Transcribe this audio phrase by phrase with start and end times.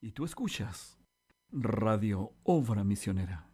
[0.00, 0.96] Y tú escuchas
[1.50, 3.48] Radio Obra Misionera.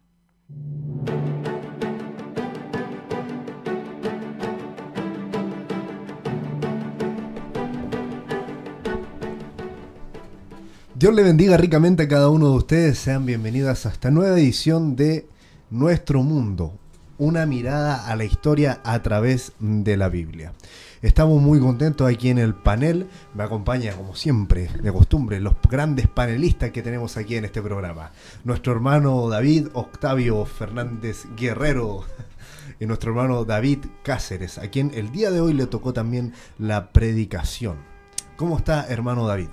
[10.93, 12.99] Dios le bendiga ricamente a cada uno de ustedes.
[12.99, 15.27] Sean bienvenidas a esta nueva edición de
[15.71, 16.77] Nuestro Mundo,
[17.17, 20.53] una mirada a la historia a través de la Biblia.
[21.05, 23.07] Estamos muy contentos aquí en el panel.
[23.35, 28.09] Me acompaña, como siempre, de costumbre, los grandes panelistas que tenemos aquí en este programa.
[28.43, 32.05] Nuestro hermano David Octavio Fernández Guerrero
[32.79, 36.91] y nuestro hermano David Cáceres, a quien el día de hoy le tocó también la
[36.91, 37.77] predicación.
[38.35, 39.49] ¿Cómo está, hermano David?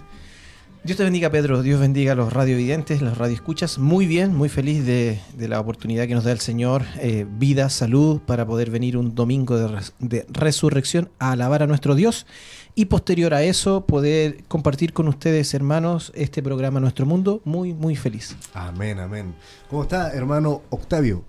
[0.84, 1.62] Dios te bendiga, Pedro.
[1.62, 3.78] Dios bendiga a los radiovidentes, las radioescuchas.
[3.78, 6.82] Muy bien, muy feliz de, la oportunidad que nos da el Señor.
[6.98, 9.56] Eh, vida, salud, para poder venir un domingo
[10.00, 12.26] de, resurrección a alabar a nuestro Dios.
[12.74, 17.42] Y posterior a eso, poder compartir con ustedes, hermanos, este programa Nuestro Mundo.
[17.44, 18.34] Muy, muy feliz.
[18.52, 19.36] Amén, amén.
[19.70, 21.22] ¿Cómo está, hermano Octavio?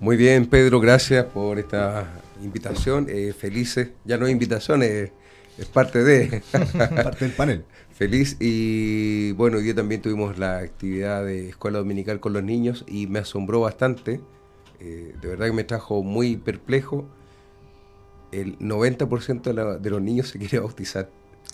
[0.00, 0.80] Muy bien, Pedro.
[0.80, 3.06] Gracias por esta invitación.
[3.08, 3.88] Eh, felices.
[4.04, 5.10] Ya no es invitación, es
[5.72, 6.42] parte de.
[6.52, 7.64] parte del panel
[7.96, 12.84] feliz y bueno, hoy día también tuvimos la actividad de escuela dominical con los niños
[12.86, 14.20] y me asombró bastante,
[14.80, 17.06] eh, de verdad que me trajo muy perplejo,
[18.32, 21.08] el 90% de, los niños se quiere bautizar.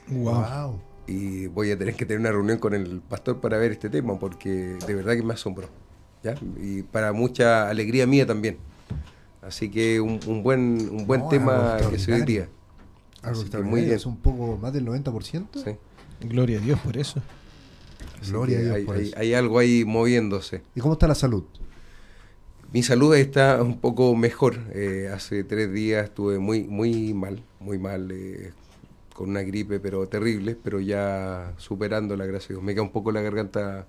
[0.09, 0.81] Wow.
[1.07, 4.19] Y voy a tener que tener una reunión con el pastor para ver este tema
[4.19, 5.69] porque de verdad que me asombró.
[6.25, 6.35] ¿ya?
[6.61, 8.59] Y para mucha alegría mía también.
[9.43, 12.48] Así que un, buen, un buen tema que se hoy día.
[13.23, 13.95] Algo muy bien.
[13.95, 15.47] Es un poco más del 90%.
[15.65, 15.77] Sí.
[16.25, 17.20] Gloria a Dios por eso.
[18.28, 19.15] Gloria a Dios hay, por eso.
[19.19, 20.62] Hay, algo ahí moviéndose.
[20.75, 21.45] ¿Y cómo está la salud?
[22.73, 24.59] Mi salud está un poco mejor.
[24.73, 28.53] Eh, hace tres días estuve muy, muy mal, muy mal, eh,
[29.14, 32.64] con una gripe, pero terrible, pero ya superando la gracia de Dios.
[32.64, 33.86] Me queda un poco la garganta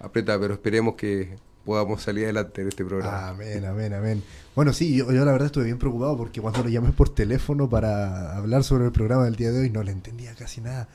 [0.00, 3.28] apretada, pero esperemos que podamos salir adelante de este programa.
[3.28, 4.22] Amén, amén, amén.
[4.54, 8.36] Bueno, sí, yo, la verdad estuve bien preocupado porque cuando lo llamé por teléfono para
[8.36, 10.88] hablar sobre el programa del día de hoy no le entendía casi nada.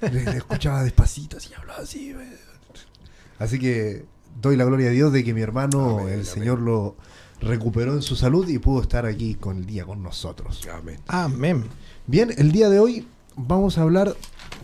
[0.00, 2.14] le, escuchaba despacito y hablaba así.
[3.38, 4.04] Así que
[4.40, 6.94] doy la gloria a Dios de que mi hermano, el Señor, lo
[7.40, 10.68] recuperó en su salud y pudo estar aquí con el día con nosotros.
[10.72, 11.00] Amén.
[11.08, 11.64] Amén.
[12.06, 14.14] Bien, el día de hoy vamos a hablar,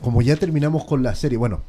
[0.03, 1.63] como ya terminamos con la serie, bueno,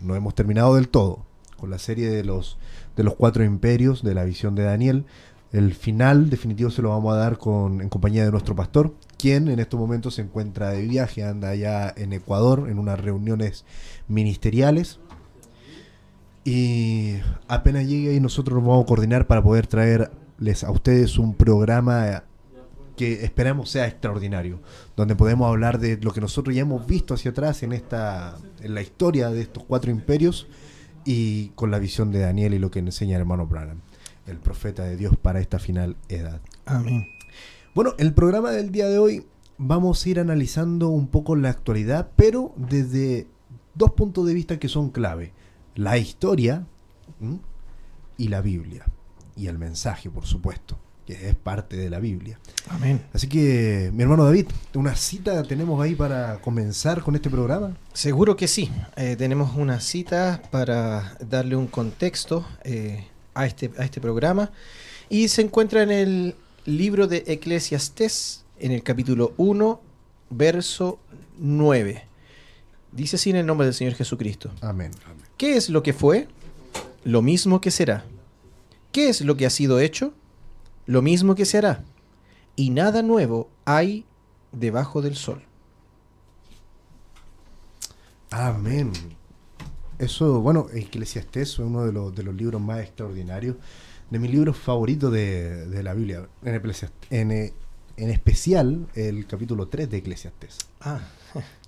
[0.00, 1.24] no hemos terminado del todo,
[1.58, 2.56] con la serie de los
[2.98, 5.06] de los cuatro imperios de la visión de Daniel.
[5.52, 9.48] El final definitivo se lo vamos a dar con, en compañía de nuestro pastor, quien
[9.48, 13.64] en estos momentos se encuentra de viaje, anda allá en Ecuador en unas reuniones
[14.08, 14.98] ministeriales.
[16.44, 17.14] Y
[17.46, 22.24] apenas llegue ahí nosotros nos vamos a coordinar para poder traerles a ustedes un programa
[22.96, 24.58] que esperamos sea extraordinario,
[24.96, 28.74] donde podemos hablar de lo que nosotros ya hemos visto hacia atrás en esta en
[28.74, 30.48] la historia de estos cuatro imperios
[31.10, 33.80] y con la visión de Daniel y lo que enseña el hermano Branham,
[34.26, 36.42] el profeta de Dios para esta final edad.
[36.66, 37.06] Amén.
[37.74, 39.24] Bueno, el programa del día de hoy
[39.56, 43.26] vamos a ir analizando un poco la actualidad, pero desde
[43.74, 45.32] dos puntos de vista que son clave.
[45.76, 46.66] La historia
[48.18, 48.84] y la Biblia.
[49.34, 52.38] Y el mensaje, por supuesto que es parte de la Biblia.
[52.68, 53.02] Amén.
[53.14, 57.74] Así que, mi hermano David, ¿una cita tenemos ahí para comenzar con este programa?
[57.94, 58.70] Seguro que sí.
[58.94, 64.50] Eh, tenemos una cita para darle un contexto eh, a, este, a este programa.
[65.08, 66.34] Y se encuentra en el
[66.66, 69.80] libro de Eclesiastés, en el capítulo 1,
[70.28, 70.98] verso
[71.38, 72.04] 9.
[72.92, 74.50] Dice así en el nombre del Señor Jesucristo.
[74.60, 74.90] Amén.
[75.38, 76.28] ¿Qué es lo que fue?
[77.02, 78.04] Lo mismo que será.
[78.92, 80.12] ¿Qué es lo que ha sido hecho?
[80.88, 81.84] Lo mismo que se hará,
[82.56, 84.06] y nada nuevo hay
[84.52, 85.42] debajo del sol.
[88.30, 88.92] Amén.
[89.98, 93.56] Eso, bueno, Eclesiastés es uno de los, de los libros más extraordinarios,
[94.10, 96.54] de mis libros favoritos de, la Biblia, en,
[97.10, 97.52] en,
[97.98, 100.56] en, especial el capítulo 3 de Eclesiastés.
[100.80, 101.00] Ah.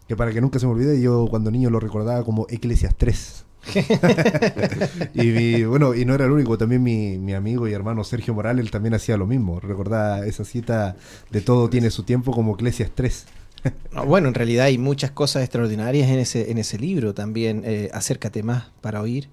[0.08, 3.44] Que para que nunca se me olvide, yo cuando niño lo recordaba como Eclesiastés.
[5.14, 8.94] y bueno, y no era el único, también mi, amigo y hermano Sergio Morales también
[8.94, 9.60] hacía lo mismo.
[9.60, 10.96] Recordaba esa cita
[11.30, 13.26] de todo tiene su tiempo como Eclesias 3.
[14.06, 17.62] bueno, en realidad hay muchas cosas extraordinarias en ese, en ese libro también.
[17.64, 19.28] Eh, acércate más para oír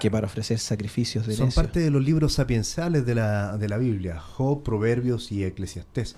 [0.00, 3.78] que para ofrecer sacrificios de Son parte de los libros sapiensales de la, de la
[3.78, 6.16] Biblia, Job, Proverbios y Eclesiastés.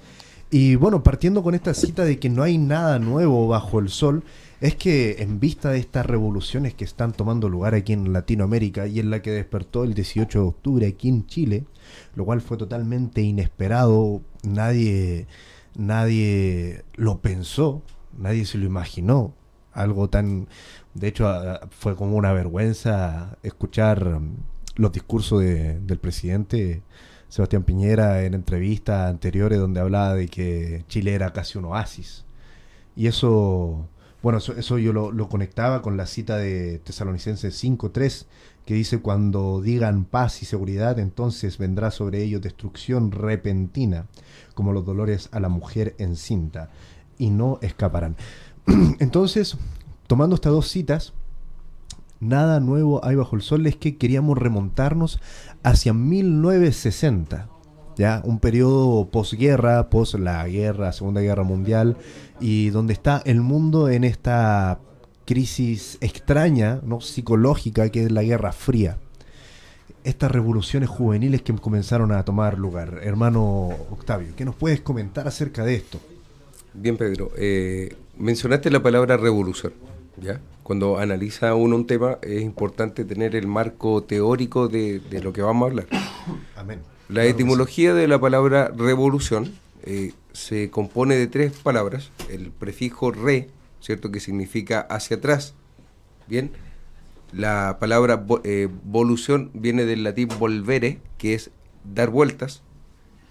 [0.50, 4.22] Y bueno, partiendo con esta cita de que no hay nada nuevo bajo el sol,
[4.60, 9.00] es que en vista de estas revoluciones que están tomando lugar aquí en Latinoamérica y
[9.00, 11.64] en la que despertó el 18 de octubre aquí en Chile,
[12.14, 15.26] lo cual fue totalmente inesperado, nadie,
[15.76, 17.82] nadie lo pensó,
[18.16, 19.34] nadie se lo imaginó.
[19.72, 20.48] algo tan...
[20.94, 21.28] De hecho,
[21.70, 24.20] fue como una vergüenza escuchar
[24.76, 26.82] los discursos del presidente
[27.34, 32.24] Sebastián Piñera en entrevistas anteriores donde hablaba de que Chile era casi un oasis.
[32.94, 33.88] Y eso,
[34.22, 38.26] bueno, eso, yo lo, lo, conectaba con la cita de Tesalonicenses 5.3,
[38.64, 44.06] que dice, cuando digan paz y seguridad, entonces vendrá sobre ellos destrucción repentina,
[44.54, 46.70] como los dolores a la mujer encinta,
[47.18, 48.14] y no escaparán.
[49.00, 49.56] entonces,
[50.06, 51.14] tomando estas dos citas,
[52.24, 55.20] nada nuevo hay bajo el sol, es que queríamos remontarnos
[55.62, 57.48] hacia 1960.
[57.96, 58.22] ¿Ya?
[58.24, 61.96] Un periodo posguerra, pos la guerra, Segunda Guerra Mundial,
[62.40, 64.80] y donde está el mundo en esta
[65.24, 67.00] crisis extraña, ¿no?
[67.00, 68.98] psicológica, que es la Guerra Fría.
[70.02, 73.00] Estas revoluciones juveniles que comenzaron a tomar lugar.
[73.02, 76.00] Hermano Octavio, ¿qué nos puedes comentar acerca de esto?
[76.74, 77.30] Bien, Pedro.
[77.36, 79.72] Eh, mencionaste la palabra revolución.
[80.20, 80.40] ¿Ya?
[80.62, 85.66] Cuando analiza uno un tema es importante tener el marco teórico de, lo que vamos
[85.66, 85.86] a hablar.
[86.56, 86.80] Amén.
[87.08, 89.52] La etimología de la palabra revolución
[89.82, 92.10] eh, se compone de tres palabras.
[92.30, 93.50] El prefijo re,
[93.80, 94.10] ¿cierto?
[94.10, 95.54] Que significa hacia atrás.
[96.26, 96.50] Bien.
[97.30, 101.50] La palabra eh, volución viene del latín volvere, que es
[101.84, 102.62] dar vueltas.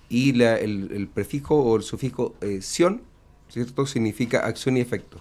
[0.08, 3.02] Y el, prefijo o el sufijo eh, sion,
[3.50, 3.88] ¿cierto?
[3.88, 5.20] Significa acción y efecto.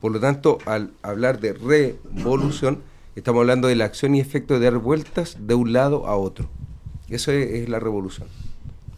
[0.00, 2.82] Por lo tanto, al hablar de revolución,
[3.16, 6.48] estamos hablando de la acción y efecto de dar vueltas de un lado a otro.
[7.10, 8.28] Eso es, la revolución.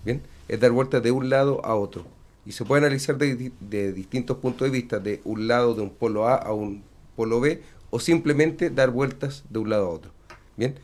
[0.04, 0.22] ¿Bien?
[0.46, 2.04] Es dar vueltas de un lado a otro.
[2.46, 6.28] Y se puede analizar de, distintos puntos de vista, de un lado de un polo
[6.28, 6.82] A a un
[7.16, 10.12] polo B, o simplemente dar vueltas de un lado a otro.
[10.56, 10.76] ¿Bien?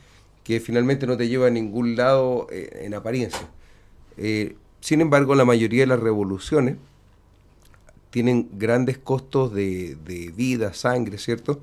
[0.42, 3.48] Que finalmente no te lleva a ningún lado eh, en apariencia.
[4.16, 6.76] Eh, sin embargo, la mayoría de las revoluciones
[8.10, 9.96] tienen grandes costos de,
[10.34, 11.60] vida, sangre, ¿cierto?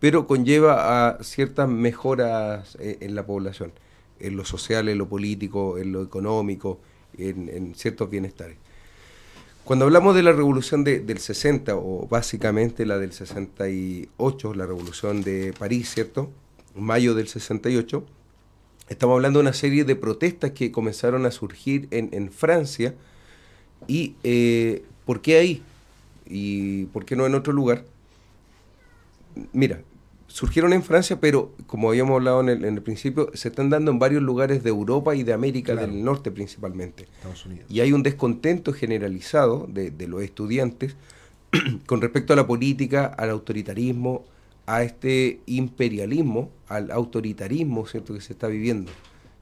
[0.00, 3.72] Pero conlleva a ciertas mejoras eh, en, la población,
[4.20, 6.80] en lo social, en lo político, en lo económico,
[7.16, 8.56] en, ciertos bienestares.
[9.64, 15.52] Cuando hablamos de la revolución del 60, o básicamente la del 68, la revolución de
[15.58, 16.30] París, ¿cierto?
[16.74, 18.02] Mayo del 68,
[18.88, 22.94] estamos hablando de una serie de protestas que comenzaron a surgir en, Francia.
[23.86, 25.62] ¿Y eh, por qué ahí?
[26.28, 27.84] ¿Y por qué no en otro lugar?
[29.52, 29.80] Mira,
[30.26, 34.22] surgieron en Francia, pero como habíamos hablado en el, principio, se están dando en varios
[34.22, 37.08] lugares de Europa y de América del Norte principalmente.
[37.68, 40.96] Y hay un descontento generalizado de, los estudiantes
[41.86, 44.24] con respecto a la política, al autoritarismo,
[44.66, 48.12] a este imperialismo, al autoritarismo ¿cierto?
[48.12, 48.92] que se está viviendo.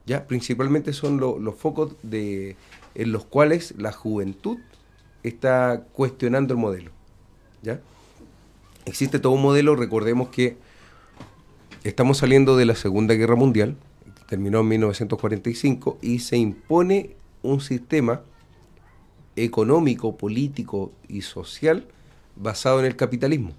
[0.05, 2.55] Ya, principalmente son los focos de,
[2.95, 4.57] en los cuales la juventud
[5.23, 6.91] está cuestionando el modelo.
[7.61, 7.79] ¿ya?
[8.85, 10.57] Existe todo un modelo, recordemos que
[11.83, 13.75] estamos saliendo de la Segunda Guerra Mundial,
[14.29, 18.21] terminó en 1945, y se impone un sistema
[19.35, 21.85] económico, político y social
[22.35, 23.51] basado en el capitalismo.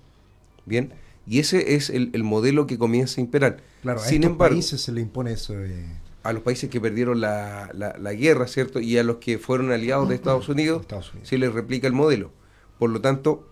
[0.66, 0.92] Bien,
[1.26, 3.58] y ese es el, modelo que comienza a imperar.
[3.82, 5.54] Claro, Sin a embargo, países se le impone eso.
[5.54, 5.84] De
[6.22, 8.80] a los países que perdieron la, la, guerra, ¿cierto?
[8.80, 10.86] Y a los que fueron aliados de Estados Unidos,
[11.22, 12.30] se les replica el modelo.
[12.78, 13.48] Por lo tanto,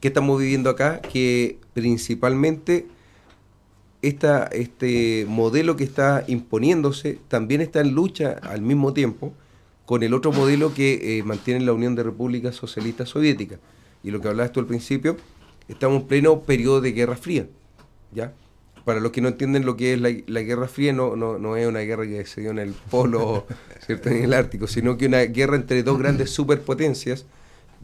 [0.00, 1.00] ¿qué estamos viviendo acá?
[1.00, 2.86] Que principalmente
[4.02, 9.32] esta, este modelo que está imponiéndose también está en lucha al mismo tiempo
[9.86, 13.58] con el otro modelo que eh, mantiene la Unión de Repúblicas Socialistas Soviéticas.
[14.02, 15.16] Y lo que hablabas tú al principio,
[15.66, 17.46] estamos en pleno periodo de Guerra Fría,
[18.12, 18.32] ¿ya?
[18.88, 21.80] Para los que no entienden lo que es la, Guerra Fría, no, no, es una
[21.80, 23.44] guerra que se dio en el Polo,
[23.84, 24.08] ¿cierto?
[24.08, 27.26] en el Ártico, sino que una guerra entre dos grandes superpotencias,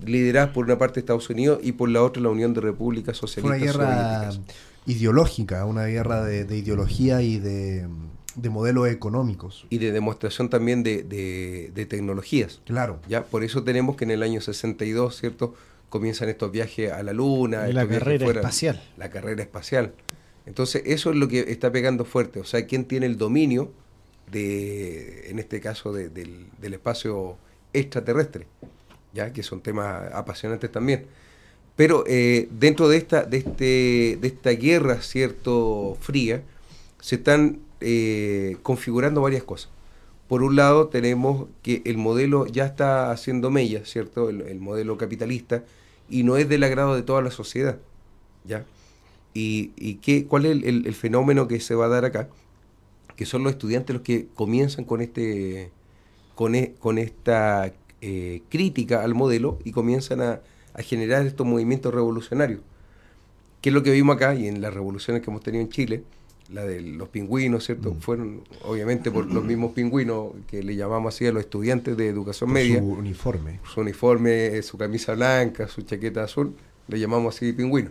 [0.02, 3.76] lideradas por una parte Estados Unidos y por la otra la Unión de Repúblicas Socialistas
[3.76, 4.30] Una guerra
[4.86, 7.86] ideológica, una guerra de, ideología y de,
[8.48, 9.66] modelos económicos.
[9.68, 12.62] Y de demostración también de, tecnologías.
[12.64, 12.98] Claro.
[13.10, 13.24] ¿ya?
[13.24, 15.54] Por eso tenemos que en el año 62, ¿cierto?
[15.90, 17.66] Comienzan estos viajes a la Luna.
[17.66, 18.82] la carrera espacial.
[18.96, 19.92] La carrera espacial.
[20.46, 22.40] Entonces, eso es lo que está pegando fuerte.
[22.40, 23.72] O sea, quién tiene el dominio
[24.30, 27.36] de, en este caso, del, espacio
[27.72, 28.46] extraterrestre,
[29.12, 31.06] ya que son temas apasionantes también.
[31.76, 36.42] Pero eh, dentro de esta, este, de esta guerra, cierto, fría,
[37.00, 39.70] se están eh, configurando varias cosas.
[40.28, 44.30] Por un lado, tenemos que el modelo ya está haciendo mella, ¿cierto?
[44.30, 45.64] El, el modelo capitalista,
[46.08, 47.78] y no es del agrado de toda la sociedad,
[48.44, 48.64] ¿ya?
[49.34, 52.28] ¿Y, qué, cuál es el, fenómeno que se va a dar acá?
[53.16, 55.72] Que son los estudiantes los que comienzan con, este,
[56.36, 60.40] con, e, con esta eh, crítica al modelo y comienzan a,
[60.78, 62.60] generar estos movimientos revolucionarios.
[63.60, 66.02] ¿Qué es lo que vimos acá y en las revoluciones que hemos tenido en Chile?
[66.52, 67.94] La de los pingüinos, ¿cierto?
[67.94, 68.00] Mm.
[68.00, 72.50] Fueron obviamente por los mismos pingüinos que le llamamos así a los estudiantes de educación
[72.50, 73.60] Por media su uniforme.
[73.72, 76.54] su uniforme, su camisa blanca, su chaqueta azul,
[76.88, 77.90] le llamamos así pingüino.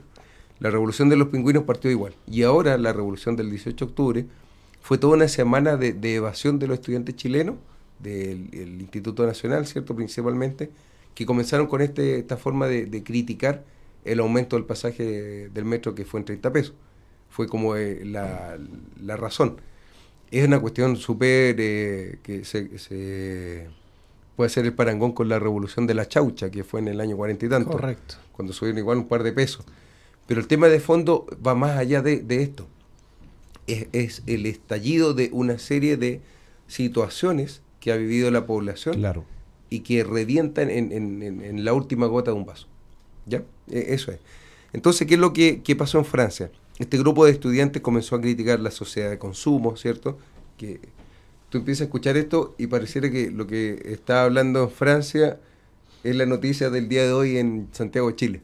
[0.60, 2.14] La revolución de los pingüinos partió igual.
[2.28, 4.26] Y ahora la revolución del 18 de octubre
[4.82, 7.56] fue toda una semana de, de evasión de los estudiantes chilenos,
[8.00, 9.96] del el Instituto Nacional, ¿cierto?
[9.96, 10.70] Principalmente,
[11.16, 13.64] que comenzaron con este, esta forma de, de criticar
[14.06, 16.74] el aumento del pasaje del metro que fue en 30 pesos.
[17.30, 18.58] Fue como eh, la,
[19.02, 19.58] la razón.
[20.32, 23.68] Es una cuestión súper eh, que se, se
[24.36, 27.16] puede ser el parangón con la revolución de la chaucha, que fue en el año
[27.16, 28.16] cuarenta y tanto, Correcto.
[28.32, 29.66] cuando subieron igual un par de pesos.
[30.28, 32.68] Pero el tema de fondo va más allá de, de esto.
[33.68, 36.22] Es, es el estallido de una serie de
[36.68, 39.26] situaciones que ha vivido la población Claro.
[39.70, 42.68] y que revientan en, en- en- en la última gota de un vaso.
[43.26, 43.44] ¿Ya?
[43.70, 44.20] E- Eso es.
[44.74, 46.52] Entonces, ¿qué es lo que, pasó en Francia?
[46.80, 50.18] Este grupo de estudiantes comenzó a criticar la sociedad de consumo, ¿cierto?
[50.58, 50.80] Que
[51.50, 55.40] tú empiezas a escuchar esto y pareciera que lo que está hablando en Francia
[56.04, 58.42] es la noticia del día de hoy en Santiago Chile.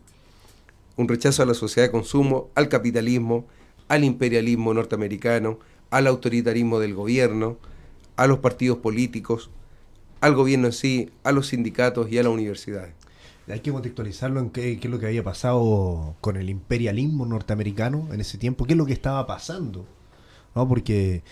[0.99, 3.47] Un rechazo a la sociedad de consumo, al capitalismo,
[3.87, 5.57] al imperialismo norteamericano,
[5.91, 7.57] al autoritarismo del gobierno,
[8.17, 9.49] a los partidos políticos,
[10.19, 12.93] al gobierno en sí, a los sindicatos y a las universidades.
[13.47, 18.09] Hay que contextualizarlo en qué, qué es lo que había pasado con el imperialismo norteamericano
[18.11, 19.85] en ese tiempo, qué es lo que estaba pasando.
[20.53, 20.67] ¿no?
[20.67, 21.23] Porque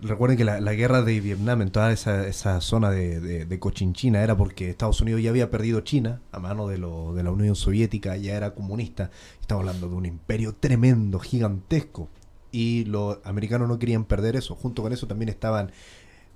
[0.00, 3.58] recuerden que la, la guerra de Vietnam en toda esa, esa zona de, de- de
[3.58, 7.30] Cochinchina era porque Estados Unidos ya había perdido China a mano de, lo, de la
[7.30, 9.10] Unión Soviética, ya era comunista.
[9.40, 12.08] Estamos hablando de un imperio tremendo, gigantesco.
[12.52, 14.54] Y los americanos no querían perder eso.
[14.54, 15.72] Junto con eso también estaban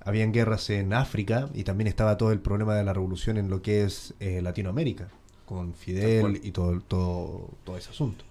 [0.01, 3.61] habían guerras en África y también estaba todo el problema de la revolución en lo
[3.61, 5.09] que es eh, Latinoamérica,
[5.45, 8.23] con Fidel y todo, todo, todo ese asunto.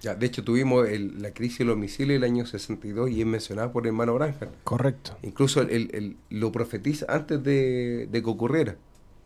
[0.00, 3.26] Ya, de hecho, tuvimos el- la crisis de los misiles el año 62 y es
[3.26, 4.50] mencionada por el hermano Branham.
[4.64, 5.16] Correcto.
[5.22, 8.76] Incluso el- el- lo profetiza antes de, de que ocurriera.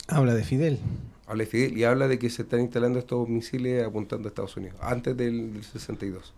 [0.09, 0.79] Habla de Fidel.
[1.26, 4.57] Habla de Fidel y habla de que se están instalando estos misiles apuntando a Estados
[4.57, 6.33] Unidos, antes del, del 62.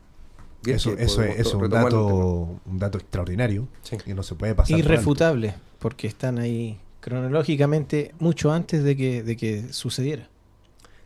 [0.63, 3.97] Bien, eso es, eso es un dato, un dato extraordinario Sí.
[3.99, 4.71] que no se puede pasar.
[4.77, 4.79] por.
[4.85, 10.29] Irrefutable, porque están ahí cronológicamente mucho antes de que, de que sucediera.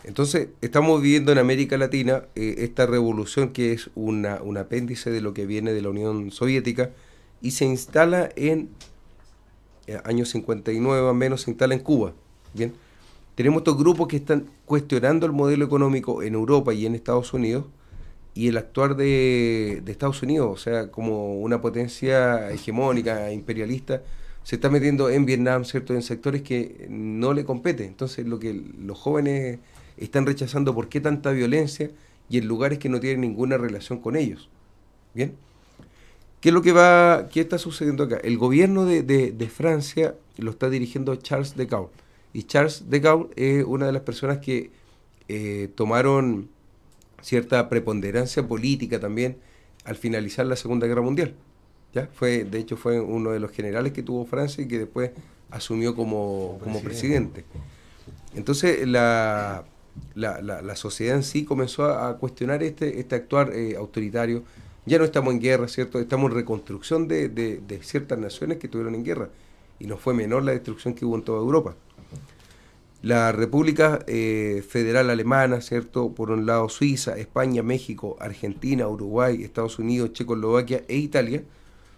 [0.04, 5.20] Entonces, estamos viviendo en América Latina eh, esta revolución que es una, un apéndice de
[5.20, 6.90] lo que viene de la Unión Soviética
[7.42, 8.70] y se instala en
[9.86, 12.12] eh, años 59 más o menos, se instala en Cuba.
[12.54, 12.72] Bien,
[13.34, 17.66] tenemos estos grupos que están cuestionando el modelo económico en Europa y en Estados Unidos
[18.34, 24.02] y el actuar de, de Estados Unidos, o sea, como una potencia hegemónica, imperialista,
[24.44, 25.92] se está metiendo en Vietnam, ¿cierto?
[25.92, 27.88] En sectores que no le competen.
[27.88, 29.58] Entonces, lo que los jóvenes
[30.00, 31.90] están rechazando, ¿por qué tanta violencia?
[32.30, 34.48] Y en lugares que no tienen ninguna relación con ellos.
[35.14, 35.34] ¿Bien?
[36.40, 38.18] ¿Qué es lo que va, qué está sucediendo acá?
[38.22, 41.90] El gobierno de, de- de Francia lo está dirigiendo Charles de Gaulle.
[42.32, 44.70] Y Charles de Gaulle es una de las personas que
[45.28, 46.48] eh, tomaron
[47.22, 49.38] cierta preponderancia política también
[49.84, 51.34] al finalizar la Segunda Guerra Mundial.
[51.92, 52.08] ¿ya?
[52.14, 55.10] Fue, de hecho, fue uno de los generales que tuvo Francia y que después
[55.50, 57.44] asumió como, como presidente.
[58.36, 59.64] Entonces, la,
[60.14, 64.42] la, la- sociedad en sí comenzó a, cuestionar este, este actuar eh, autoritario.
[64.86, 65.98] Ya no estamos en guerra, ¿cierto?
[66.00, 69.28] Estamos en reconstrucción de, de- ciertas naciones que estuvieron en guerra.
[69.78, 71.76] Y no fue menor la destrucción que hubo en toda Europa.
[73.02, 76.12] La República eh, Federal Alemana, ¿cierto?
[76.14, 81.44] Por un lado Suiza, España, México, Argentina, Uruguay, Estados Unidos, Checoslovaquia e Italia,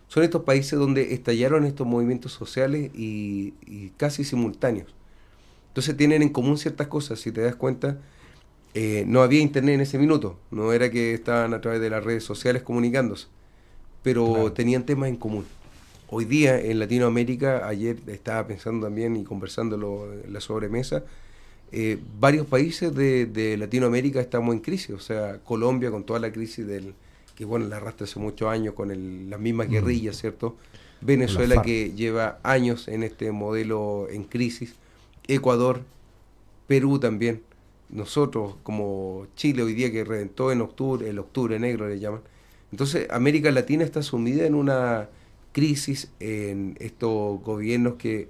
[0.09, 4.95] son estos países donde estallaron estos movimientos sociales y casi simultáneos.
[5.71, 7.97] Entonces tienen en común ciertas cosas, si te das cuenta,
[8.75, 12.05] eh, no había internet en ese minuto, no era que estaban a través de las
[12.05, 13.27] redes sociales comunicándose,
[14.03, 14.53] pero Claro.
[14.53, 15.45] tenían temas en común.
[16.09, 21.05] Hoy día en Latinoamérica, ayer estaba pensando también y conversándolo en la sobremesa,
[21.73, 26.33] eh, varios países de, de Latinoamérica estamos en crisis, o sea, Colombia con toda la
[26.33, 26.95] crisis del
[27.37, 29.71] que bueno, la arrastra hace muchos años con el- las mismas Mm.
[29.71, 30.57] guerrillas, ¿cierto?
[31.01, 34.75] Venezuela que lleva años en este modelo en crisis,
[35.35, 35.83] Ecuador,
[36.67, 37.43] Perú también,
[37.91, 42.23] nosotros como Chile hoy día que reventó en octubre, el octubre negro le llaman.
[42.73, 45.09] Entonces América Latina está sumida en una
[45.53, 48.29] crisis en estos gobiernos que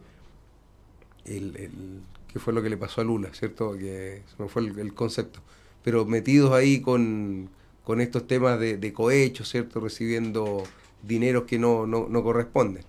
[1.24, 2.02] el, el-
[2.38, 3.72] fue lo que le pasó a Lula, ¿cierto?
[3.72, 5.40] Que se me fue el, el concepto.
[5.82, 7.48] Pero metidos ahí con,
[7.84, 9.80] con estos temas de, de cohecho, ¿cierto?
[9.80, 10.62] Recibiendo
[11.02, 12.84] dineros que no, no, no corresponden.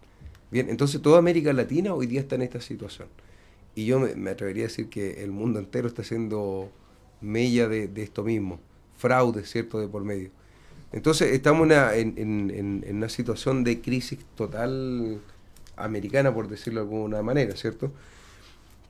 [0.51, 3.07] Bien, entonces toda América Latina hoy día está en esta situación.
[3.75, 6.71] Y yo me, me atrevería a decir que el mundo entero está haciendo
[7.21, 8.59] mella de, de esto mismo.
[8.97, 10.29] fraudes, ¿cierto?, de por medio.
[10.91, 15.19] Entonces estamos una, en, en, en, una situación de crisis total
[15.77, 17.91] americana, por decirlo de alguna manera, ¿cierto?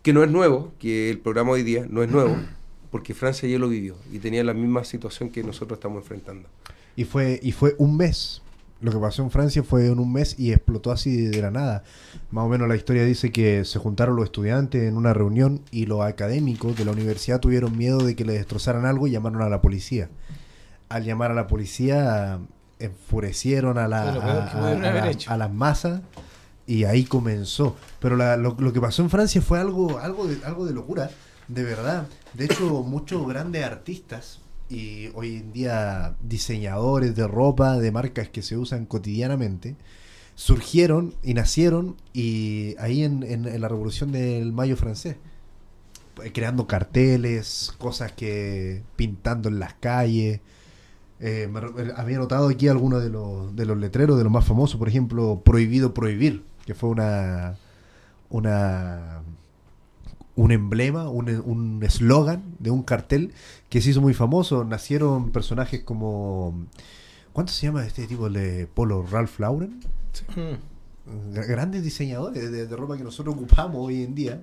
[0.01, 2.35] Que no es nuevo, que el programa hoy día no es nuevo,
[2.91, 6.49] porque Francia ya lo vivió y tenía la misma situación que nosotros estamos enfrentando.
[6.95, 8.41] Y fue, y fue un mes.
[8.81, 11.83] Lo que pasó en Francia fue en un mes y explotó así de la nada.
[12.31, 15.85] Más o menos la historia dice que se juntaron los estudiantes en una reunión y
[15.85, 19.49] los académicos de la universidad tuvieron miedo de que le destrozaran algo y llamaron a
[19.49, 20.09] la policía
[20.91, 22.39] al llamar a la policía
[22.79, 26.01] enfurecieron a, la, a, las masas
[26.67, 27.77] y ahí comenzó.
[27.99, 31.09] Pero lo, que pasó en Francia fue algo, algo, de, algo de locura,
[31.47, 32.07] de verdad.
[32.33, 34.40] De hecho, muchos grandes artistas
[34.71, 39.75] y hoy en día diseñadores de ropa, de marcas que se usan cotidianamente,
[40.35, 45.17] surgieron y nacieron y ahí en, en la revolución del mayo francés
[46.33, 50.41] creando carteles, cosas que pintando en las calles,
[51.19, 54.77] eh, eh, había notado aquí algunos de los, de los letreros, de los más famosos,
[54.77, 57.57] por ejemplo, Prohibido Prohibir, que fue una,
[58.29, 59.21] una
[60.41, 63.31] un emblema, un eslogan de un cartel
[63.69, 64.63] que se hizo muy famoso.
[64.63, 66.65] Nacieron personajes como...
[67.31, 69.05] ¿Cuánto se llama este tipo de polo?
[69.09, 69.79] Ralph Lauren.
[71.31, 74.41] Grandes diseñadores de, de, ropa que nosotros ocupamos hoy en día.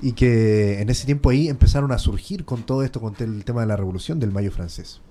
[0.00, 3.60] Y que en ese tiempo ahí empezaron a surgir con todo esto, con el tema
[3.60, 5.02] de la revolución del mayo francés.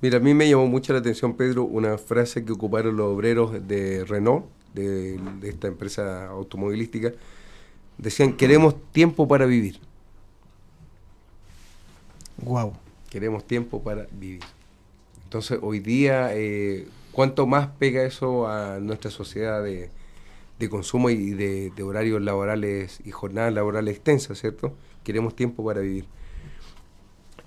[0.00, 3.68] Mira, a mí me llamó mucho la atención, Pedro, una frase que ocuparon los obreros
[3.68, 7.12] de Renault, de, esta empresa automovilística.
[7.98, 9.80] Decían, queremos tiempo para vivir.
[12.42, 12.72] Wow.
[13.10, 14.42] Queremos tiempo para vivir.
[15.24, 19.90] Entonces, hoy día, eh, ¿cuánto más pega eso a nuestra sociedad de,
[20.70, 24.74] consumo y de, de, horarios laborales y jornadas laborales extensas, ¿cierto?
[25.04, 26.06] Queremos tiempo para vivir.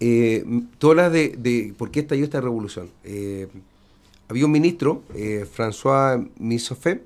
[0.03, 0.43] Eh,
[0.79, 2.89] tú hablas de, por qué estalló esta revolución.
[3.03, 3.47] Eh,
[4.27, 7.03] había un ministro, eh, François Misofé,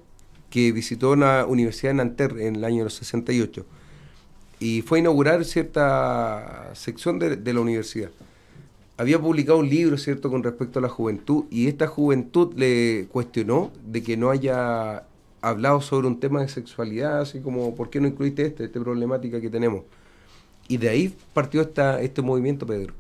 [0.49, 3.65] que visitó una universidad en Nanterre en el año 68
[4.59, 8.09] y fue a inaugurar cierta sección de, la universidad.
[8.97, 13.71] Había publicado un libro, ¿cierto?, con respecto a la juventud y esta juventud le cuestionó
[13.85, 15.03] de que no haya
[15.41, 19.41] hablado sobre un tema de sexualidad, así como, ¿por qué no incluiste este, esta problemática
[19.41, 19.83] que tenemos?
[20.67, 22.93] Y de ahí partió esta, este movimiento, Pedro.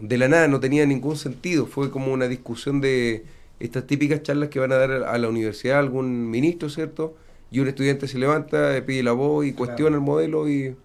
[0.00, 1.66] De la nada, no tenía ningún sentido.
[1.66, 3.24] Fue como una discusión de
[3.64, 7.14] estas típicas charlas que van a dar a la universidad algún ministro, ¿cierto?
[7.50, 10.76] Y un estudiante se levanta, pide la voz y cuestiona el modelo y,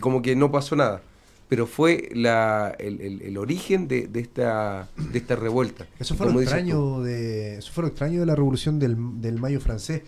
[0.00, 1.02] como que no pasó nada.
[1.48, 5.86] Pero fue la, el, origen de, esta, de esta revuelta.
[5.98, 9.60] Eso fue, lo extraño de, eso fue lo extraño de la revolución del, del mayo
[9.60, 10.02] francés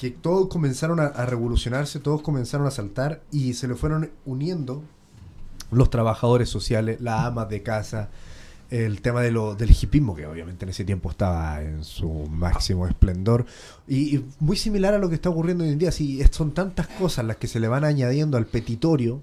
[0.00, 4.82] que todos comenzaron a, revolucionarse, todos comenzaron a saltar y se le fueron uniendo
[5.70, 8.08] los trabajadores sociales, las amas de casa,
[8.70, 12.86] el tema de lo, del hipismo, que obviamente en ese tiempo estaba en su máximo
[12.86, 13.46] esplendor,
[13.88, 15.92] y, muy similar a lo que está ocurriendo hoy en día.
[15.92, 19.20] Sí, son tantas cosas las que se le van añadiendo al petitorio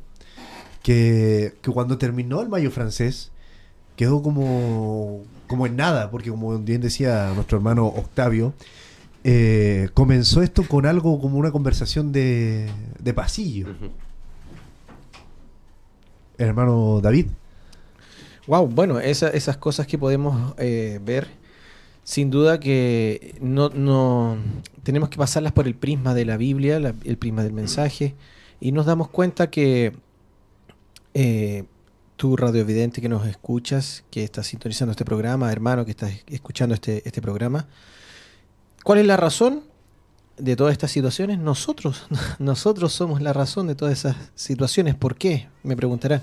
[0.83, 3.31] que, que cuando terminó el Mayo francés
[3.97, 8.53] quedó como, como en nada, porque como bien decía nuestro hermano Octavio,
[9.23, 12.69] eh, comenzó esto con algo como una conversación de,
[13.13, 13.67] pasillo.
[16.37, 17.27] hermano David.
[18.47, 21.27] Wow, bueno, esas cosas que podemos eh, ver,
[22.03, 24.37] sin duda que no, no,
[24.83, 28.15] tenemos que pasarlas por el prisma de la Biblia, el prisma del mensaje,
[28.59, 29.93] y nos damos cuenta que
[31.13, 31.65] eh,
[32.15, 37.03] tú, radioevidente que nos escuchas, que estás sintonizando este programa, hermano que estás escuchando este,
[37.05, 37.67] este programa,
[38.87, 39.63] ¿Cuál es la razón
[40.37, 41.39] de todas estas situaciones?
[41.39, 42.07] Nosotros,
[42.39, 44.95] nosotros somos la razón de todas esas situaciones.
[44.95, 45.49] ¿Por qué?
[45.61, 46.21] Me preguntarán.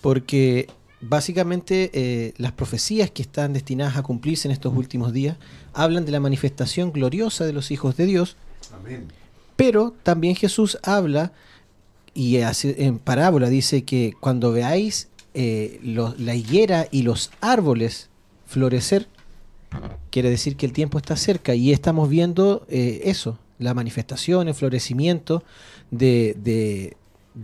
[0.00, 0.68] Porque
[1.00, 5.36] básicamente eh, las profecías que están destinadas a cumplirse en estos últimos días
[5.72, 8.36] hablan de la manifestación gloriosa de los hijos de Dios.
[8.72, 9.08] Amén.
[9.56, 11.32] Pero también Jesús habla
[12.14, 18.08] y en parábola dice que cuando veáis eh, la higuera y los árboles
[18.46, 19.06] florecer,
[20.10, 24.54] quiere decir que el tiempo está cerca y estamos viendo eh, eso, la manifestación, el
[24.54, 25.44] florecimiento
[25.90, 26.96] de,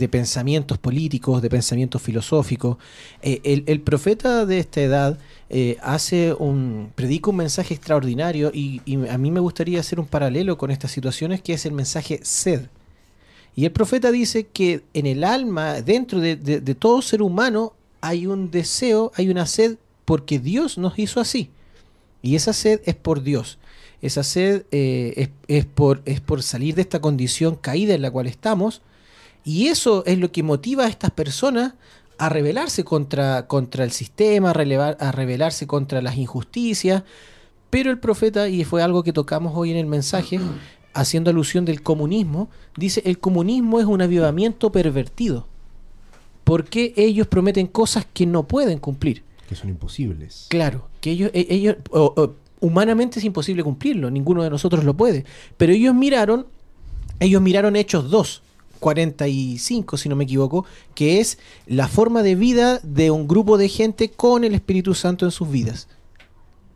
[0.09, 2.77] pensamientos políticos, de pensamientos filosóficos.
[3.23, 5.19] Eh, el, profeta de esta edad
[5.51, 10.59] eh, hace un, predica un mensaje extraordinario y, a mí me gustaría hacer un paralelo
[10.59, 12.69] con estas situaciones que es el mensaje sed.
[13.57, 18.27] Y el profeta dice que en el alma, dentro de, de todo ser humano, hay
[18.27, 21.51] un deseo, hay una sed porque Dios nos hizo así.
[22.21, 23.59] Y esa sed es por Dios.
[24.05, 28.27] Esa sed eh, es, por, es por salir de esta condición caída en la cual
[28.27, 28.83] estamos.
[29.45, 31.75] Y eso es lo que motiva a estas personas
[32.19, 37.03] a rebelarse contra, contra el sistema, a, relevar- a rebelarse contra las injusticias,
[37.71, 40.39] pero el profeta, y fue algo que tocamos hoy en el mensaje,
[40.95, 45.47] haciendo alusión del comunismo, dice, el comunismo es un avivamiento pervertido,
[46.45, 49.23] porque ellos prometen cosas que no pueden cumplir.
[49.49, 50.47] Que son imposibles.
[50.51, 51.77] Claro, que ellos, e- ellos
[52.61, 55.25] humanamente es imposible cumplirlo, ninguno de nosotros lo puede.
[55.57, 56.47] Pero ellos miraron,
[57.19, 58.43] ellos miraron Hechos 2,
[58.81, 63.69] 45, si no me equivoco, que es la forma de vida de un grupo de
[63.69, 65.89] gente con el Espíritu Santo en sus vidas.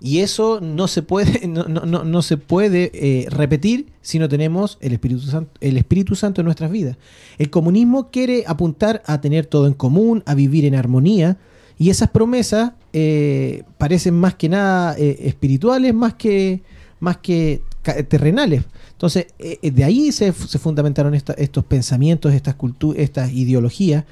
[0.01, 4.29] Y eso no se puede, no, no- no- no se puede eh, repetir si no
[4.29, 6.97] tenemos el Espíritu, Santo, el Espíritu Santo en nuestras vidas.
[7.39, 11.37] El comunismo quiere apuntar a tener todo en común, a vivir en armonía,
[11.81, 16.63] y esas promesas eh, parecen más que nada eh, espirituales, más que,
[17.01, 17.63] más que
[17.94, 18.64] terrenales.
[18.92, 24.05] Entonces, eh, eh, de ahí se, se fundamentaron esta- estos pensamientos, estas culturas, estas ideologías,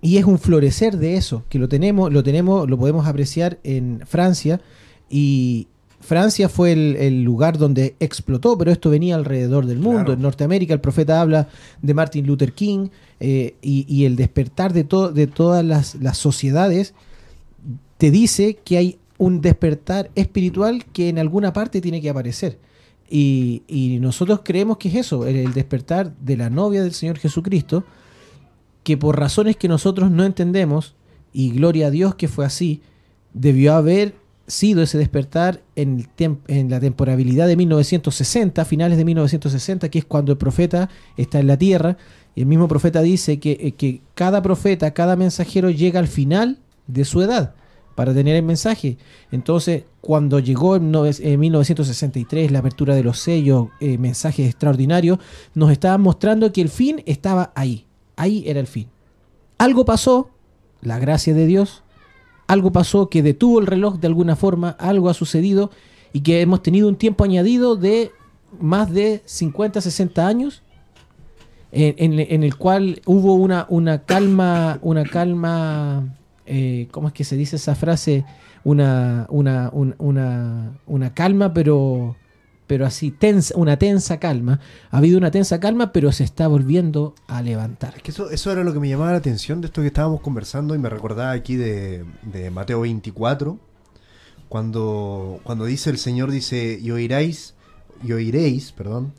[0.00, 4.00] y es un florecer de eso, que lo tenemos, lo tenemos, lo podemos apreciar en
[4.06, 4.60] Francia,
[5.08, 5.68] y
[6.00, 9.98] Francia fue el, el lugar donde explotó, pero esto venía alrededor del mundo.
[9.98, 10.12] Claro.
[10.14, 11.46] En Norteamérica el profeta habla
[11.80, 12.88] de Martin Luther King
[13.20, 16.94] eh, y, y el despertar de, to- de todas las, las sociedades
[17.98, 22.58] te dice que hay un despertar espiritual que en alguna parte tiene que aparecer.
[23.14, 27.84] Y, nosotros creemos que es eso, el, despertar de la novia del Señor Jesucristo,
[28.84, 30.94] que por razones que nosotros no entendemos,
[31.30, 32.80] y gloria a Dios que fue así,
[33.34, 34.14] debió haber
[34.46, 40.04] sido ese despertar en, el en la temporalidad de 1960, finales de 1960, que es
[40.06, 41.98] cuando el profeta está en la tierra,
[42.34, 46.60] y el mismo profeta dice que, eh, que cada profeta, cada mensajero llega al final
[46.86, 47.54] de su edad
[47.94, 48.98] para tener el mensaje.
[49.30, 55.18] Entonces, cuando llegó en nove- en 1963 la apertura de los sellos, eh, mensajes extraordinarios,
[55.54, 57.86] nos estaban mostrando que el fin estaba ahí.
[58.16, 58.88] Ahí era el fin.
[59.58, 60.30] Algo pasó,
[60.80, 61.82] la gracia de Dios,
[62.48, 65.70] algo pasó que detuvo el reloj de alguna forma, algo ha sucedido
[66.12, 68.10] y que hemos tenido un tiempo añadido de
[68.60, 70.62] más de 50, 60 años
[71.70, 76.14] en, el cual hubo una calma, una calma,
[76.46, 78.24] eh, ¿cómo es que se dice esa frase?
[78.64, 82.16] Una, una, un- una, una calma, pero,
[82.66, 84.60] pero así, tensa, una tensa calma.
[84.90, 87.94] Ha habido una tensa calma, pero se está volviendo a levantar.
[88.02, 90.74] Que eso, eso era lo que me llamaba la atención de esto que estábamos conversando
[90.74, 93.58] y me recordaba aquí de, de Mateo 24,
[94.48, 97.54] cuando, cuando dice el Señor, dice, y oiréis,
[98.04, 99.12] y oiréis, perdón,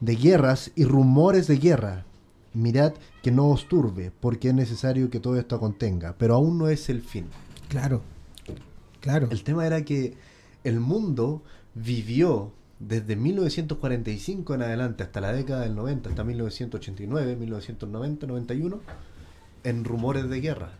[0.00, 2.04] de guerras y rumores de guerra.
[2.58, 6.68] Mirad que no os turbe, porque es necesario que todo esto contenga, pero aún no
[6.68, 7.26] es el fin.
[7.68, 8.02] Claro,
[9.00, 9.28] claro.
[9.30, 10.16] El tema era que
[10.64, 11.42] el mundo
[11.74, 18.80] vivió desde 1945 en adelante hasta la década del 90, hasta 1989, 1990, 91,
[19.62, 20.72] en rumores de guerra.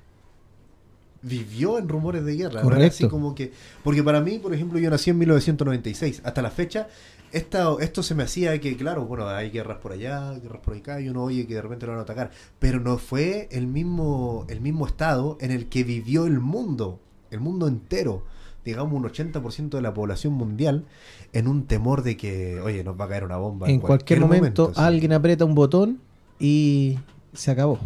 [1.23, 2.61] Vivió en rumores de guerra.
[2.61, 3.11] era así Correcto.
[3.11, 3.53] como que,
[3.85, 6.23] porque para mí, por ejemplo, yo nací en 1996.
[6.25, 6.89] Hasta la fecha,
[7.33, 11.01] esta, esto se me hacía que, claro, bueno, hay guerras por allá, guerras por acá,
[11.01, 12.31] y uno oye que de repente lo van a atacar.
[12.59, 17.41] Pero no fue el mismo, el mismo estado en el que vivió el mundo, el
[17.41, 18.25] mundo entero
[18.69, 20.85] digamos un 80% de la población mundial
[21.33, 23.69] en un temor de que, oye, nos va a caer una bomba.
[23.69, 26.01] En cualquier, momento, alguien aprieta un botón
[26.39, 26.99] y
[27.33, 27.79] se acabó.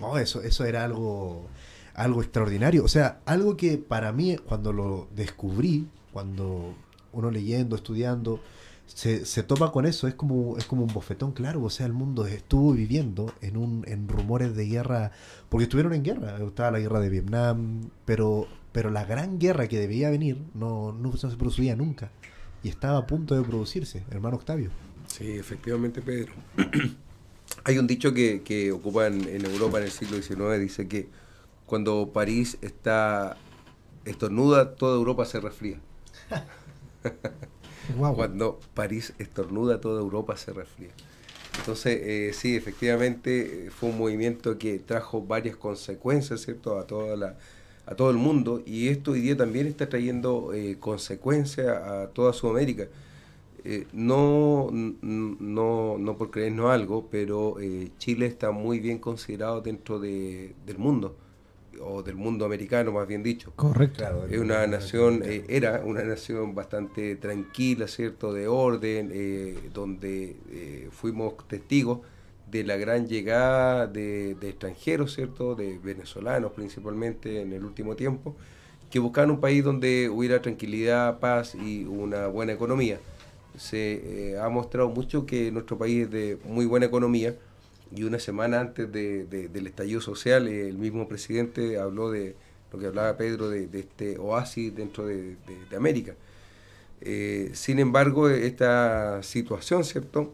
[0.00, 1.46] No, eso, eso era algo,
[1.94, 2.84] algo extraordinario.
[2.84, 6.74] O sea, algo que para mí, cuando lo descubrí, cuando
[7.12, 8.40] uno leyendo, estudiando,
[8.94, 11.62] se, se topa con eso, es como, es como un bofetón, claro.
[11.62, 15.12] O sea, el mundo estuvo viviendo en, un, en rumores de guerra,
[15.48, 16.38] porque estuvieron en guerra.
[16.44, 21.16] Estaba la guerra de Vietnam, pero, pero la gran guerra que debía venir no, no
[21.16, 22.10] se producía nunca.
[22.62, 24.70] Y estaba a punto de producirse, hermano Octavio.
[25.06, 26.32] Sí, efectivamente, Pedro.
[27.64, 31.08] Hay un dicho que, que ocupan en Europa en el siglo XIX, dice que
[31.66, 33.36] cuando París está
[34.04, 35.80] estornuda, toda Europa se resfría.
[38.14, 40.90] Cuando París estornuda, toda Europa se resfría.
[41.58, 47.16] Entonces, eh, sí, efectivamente eh, fue un movimiento que trajo varias consecuencias, ¿cierto?, a toda
[47.16, 47.36] la
[47.86, 52.32] a todo el mundo y esto hoy día también está trayendo eh, consecuencias a toda
[52.32, 52.88] Sudamérica.
[53.64, 60.00] Eh, no, no, no por creernos algo, pero eh, Chile está muy bien considerado dentro
[60.00, 61.16] de, del mundo,
[61.84, 63.52] o del mundo americano más bien dicho.
[63.56, 63.98] Correcto.
[63.98, 68.32] Claro, Es una nación, eh, era una nación bastante tranquila, ¿cierto?
[68.32, 72.00] De orden, eh, donde eh, fuimos testigos
[72.50, 75.54] de la gran llegada de, de extranjeros, ¿cierto?
[75.54, 78.36] De venezolanos principalmente en el último tiempo,
[78.90, 82.98] que buscaban un país donde hubiera tranquilidad, paz y una buena economía.
[83.56, 87.34] Se eh, ha mostrado mucho que nuestro país es de muy buena economía
[87.94, 92.34] y una semana antes del estallido social, el mismo presidente habló de
[92.72, 95.36] lo que hablaba Pedro, de, este oasis dentro de,
[95.76, 96.14] América.
[97.00, 100.32] Eh, sin embargo, esta situación, ¿cierto?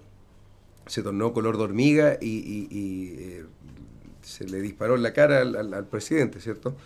[0.87, 3.45] Se tornó color de hormiga y, eh,
[4.23, 6.77] se le disparó en la cara al, presidente, ¿cierto?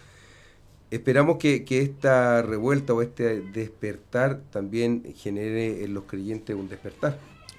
[0.91, 7.19] Esperamos que, esta revuelta o este despertar también genere en los creyentes un despertar.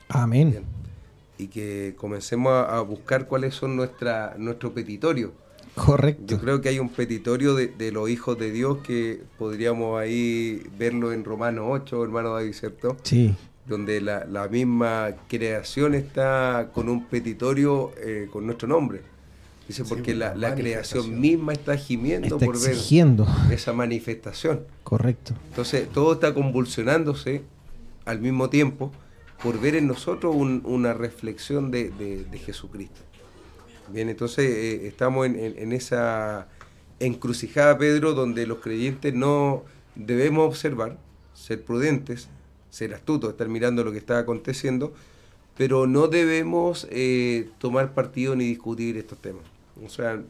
[0.09, 0.65] Amén
[1.37, 5.33] y que comencemos a, buscar cuáles son nuestra, nuestro petitorio.
[5.75, 6.23] Correcto.
[6.27, 11.11] Yo creo que hay un petitorio de, los hijos de Dios que podríamos ahí verlo
[11.11, 12.97] en Romanos 8, hermano David, ¿cierto?
[13.03, 13.33] Sí.
[13.65, 19.01] Donde la, misma creación está con un petitorio eh, con nuestro nombre.
[19.67, 22.75] Dice, porque la, creación misma está gimiendo por ver
[23.51, 24.61] esa manifestación.
[24.83, 25.33] Correcto.
[25.49, 27.43] Entonces, todo está convulsionándose
[28.05, 28.91] al mismo tiempo
[29.41, 33.01] por ver en nosotros una reflexión de, Jesucristo.
[33.89, 36.47] Bien, entonces eh, estamos en, esa
[36.99, 39.63] encrucijada, Pedro, donde los creyentes no
[39.95, 40.97] debemos observar,
[41.33, 42.29] ser prudentes,
[42.69, 44.93] ser astutos, estar mirando lo que está aconteciendo,
[45.57, 49.43] pero no debemos eh, tomar partido ni discutir estos temas.
[49.83, 50.21] O sea,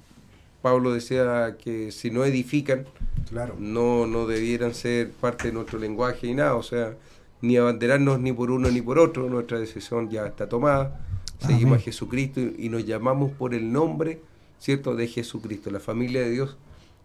[0.63, 2.85] Pablo decía que si no edifican,
[3.29, 3.55] claro.
[3.59, 6.55] no, no debieran ser parte de nuestro lenguaje y nada.
[6.55, 6.95] O sea,
[7.43, 11.01] ni abanderarnos ni por uno ni por otro, nuestra decisión ya está tomada,
[11.45, 14.21] seguimos a Jesucristo y, nos llamamos por el nombre,
[14.59, 15.69] ¿cierto?, de Jesucristo.
[15.69, 16.55] La familia de Dios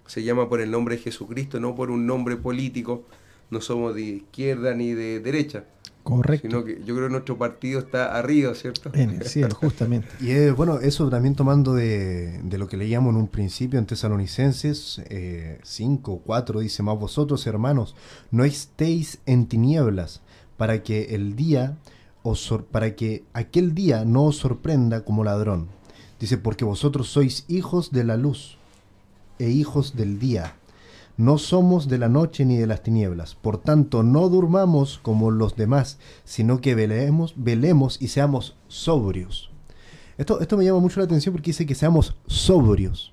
[0.06, 3.02] se llama por el nombre de Jesucristo, no por un nombre político,
[3.50, 5.64] no somos de izquierda ni de derecha.
[6.04, 6.46] Correcto.
[6.48, 8.90] Sino que yo creo que nuestro partido está arriba, ¿cierto?
[8.94, 10.08] En el cielo, justamente.
[10.20, 15.58] Y bueno, eso también tomando de, lo que leíamos en un principio en Tesalonicenses eh,
[15.64, 17.96] 5, 4, dice, más vosotros, hermanos,
[18.30, 20.22] no estéis en tinieblas,
[20.58, 21.78] para que el día
[22.22, 25.68] os para que aquel día no os sorprenda como ladrón.
[26.20, 28.58] Dice, porque vosotros sois hijos de la luz
[29.38, 30.56] e hijos del día.
[31.16, 33.34] No somos de la noche ni de las tinieblas.
[33.34, 39.50] Por tanto, no durmamos como los demás, sino que velemos, velemos y seamos sobrios.
[40.16, 43.12] Esto, esto me llama mucho la atención porque dice que seamos sobrios.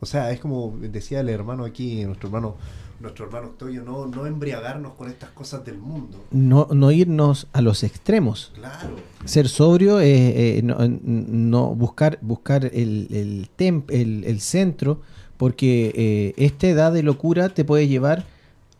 [0.00, 2.56] O sea, es como decía el hermano aquí, nuestro hermano
[3.02, 6.24] nuestro hermano Octavio, no, no embriagarnos con estas cosas del mundo.
[6.30, 8.52] No, no irnos a los extremos.
[8.54, 8.96] Claro.
[9.24, 15.00] Ser sobrio, eh, eh no, buscar, buscar el, el, el, centro,
[15.36, 18.24] porque eh, esta edad de locura te puede llevar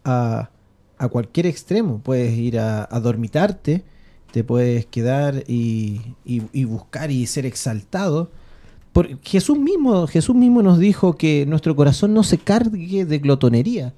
[0.05, 0.51] a,
[0.99, 1.99] a cualquier extremo.
[1.99, 3.83] Puedes ir a, dormitarte,
[4.31, 8.31] te puedes quedar y, y, buscar y ser exaltado.
[8.93, 13.95] Por, Jesús mismo, Jesús mismo nos dijo que nuestro corazón no se cargue de glotonería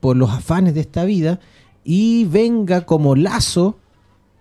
[0.00, 1.40] por los afanes de esta vida
[1.84, 3.78] y venga como lazo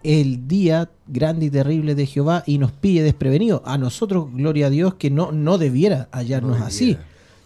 [0.04, 3.63] el día grande y terrible de Jehová y nos pille desprevenido.
[3.65, 6.98] A nosotros, gloria a Dios, que no, no debiera hallarnos así.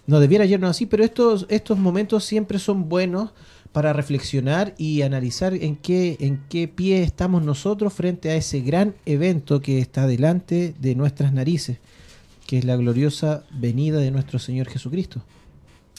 [0.07, 3.31] No debiera hallarnos así, pero estos, estos momentos siempre son buenos
[3.71, 8.95] para reflexionar y analizar en qué, en qué pie estamos nosotros frente a ese gran
[9.05, 11.77] evento que está delante de nuestras narices,
[12.47, 15.21] que es la gloriosa venida de nuestro Señor Jesucristo.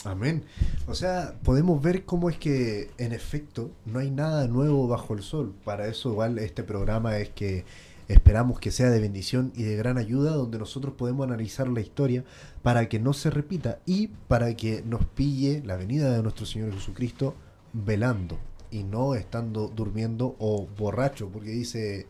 [0.05, 0.45] Amén.
[0.87, 5.23] O sea, podemos ver cómo es que, en efecto, no hay nada nuevo bajo el
[5.23, 5.55] sol.
[5.65, 7.65] Para eso, igual, este programa es que
[8.09, 12.25] esperamos que sea de bendición y de gran ayuda, donde nosotros podemos analizar la historia
[12.63, 16.73] para que no se repita y para que nos pille la venida de nuestro Señor
[16.73, 17.35] Jesucristo
[17.73, 18.39] velando
[18.71, 22.07] y no estando durmiendo o borracho, porque dice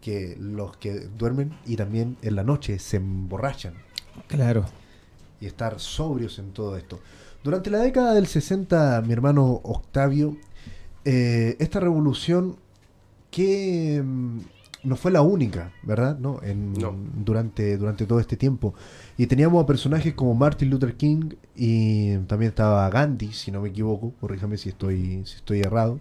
[0.00, 3.74] que los que duermen y también en la noche se emborrachan.
[4.28, 4.64] Claro.
[5.40, 7.00] Y estar sobrios en todo esto.
[7.44, 10.34] Durante la década del 60, mi hermano Octavio,
[11.04, 12.56] eh, esta revolución
[13.30, 14.38] que mm,
[14.84, 16.18] no fue la única, ¿verdad?
[16.18, 16.40] ¿No?
[16.42, 16.72] En,
[17.22, 18.72] Durante, durante todo este tiempo.
[19.18, 23.68] Y teníamos a personajes como Martin Luther King y también estaba Gandhi, si no me
[23.68, 26.00] equivoco, corríjame si estoy, si estoy errado.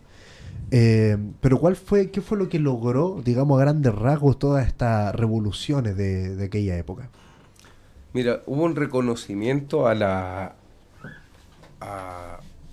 [0.72, 5.14] Eh, pero ¿cuál fue, qué fue lo que logró, digamos, a grandes rasgos todas estas
[5.14, 7.10] revoluciones de, de aquella época?
[8.14, 10.56] Mira, hubo un reconocimiento a la,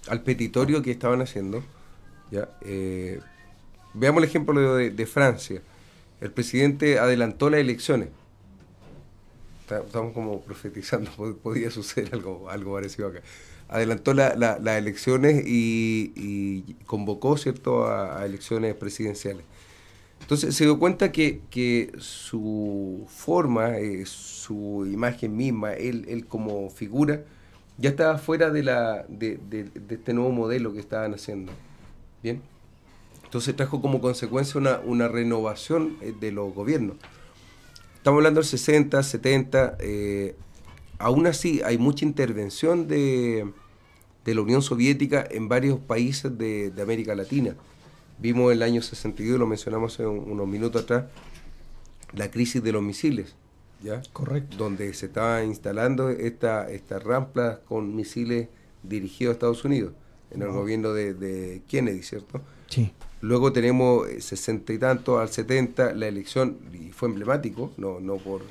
[0.09, 1.63] al petitorio que estaban haciendo.
[2.63, 3.21] Eh,
[3.95, 5.63] veamos el ejemplo de, Francia.
[6.21, 8.09] El presidente adelantó las elecciones.
[9.63, 11.11] Estamos como profetizando,
[11.43, 13.23] podía suceder algo, algo parecido acá.
[13.69, 17.87] Adelantó las elecciones y, convocó ¿cierto?
[17.87, 19.45] A, elecciones presidenciales.
[20.21, 27.23] Entonces se dio cuenta que, su forma, eh, su imagen misma, él, él como figura,
[27.81, 29.41] ya estaba fuera de, la, de,
[29.89, 31.53] este nuevo modelo que estaban haciendo.
[32.23, 32.43] Bien.
[33.25, 36.97] Entonces trajo como consecuencia una, renovación eh, de los gobiernos.
[37.97, 40.35] estamos hablando del 60, 70, eh,
[40.99, 43.51] aún así hay mucha intervención de,
[44.25, 47.55] de, la Unión Soviética en varios países de, de, América Latina.
[48.19, 51.05] Vimos el año 62, lo mencionamos hace unos minutos atrás,
[52.13, 53.35] la crisis de los misiles.
[53.83, 54.03] ¿Ya?
[54.13, 54.57] Correcto.
[54.57, 58.49] Donde se estaba instalando esta, esta rampa con misiles
[58.83, 59.93] dirigidos a Estados Unidos,
[60.31, 62.41] en el gobierno de, de, Kennedy, ¿cierto?
[62.69, 62.93] Sí.
[63.21, 68.43] Luego tenemos 60 y tanto al 70 la elección, y fue emblemático, no, no, por,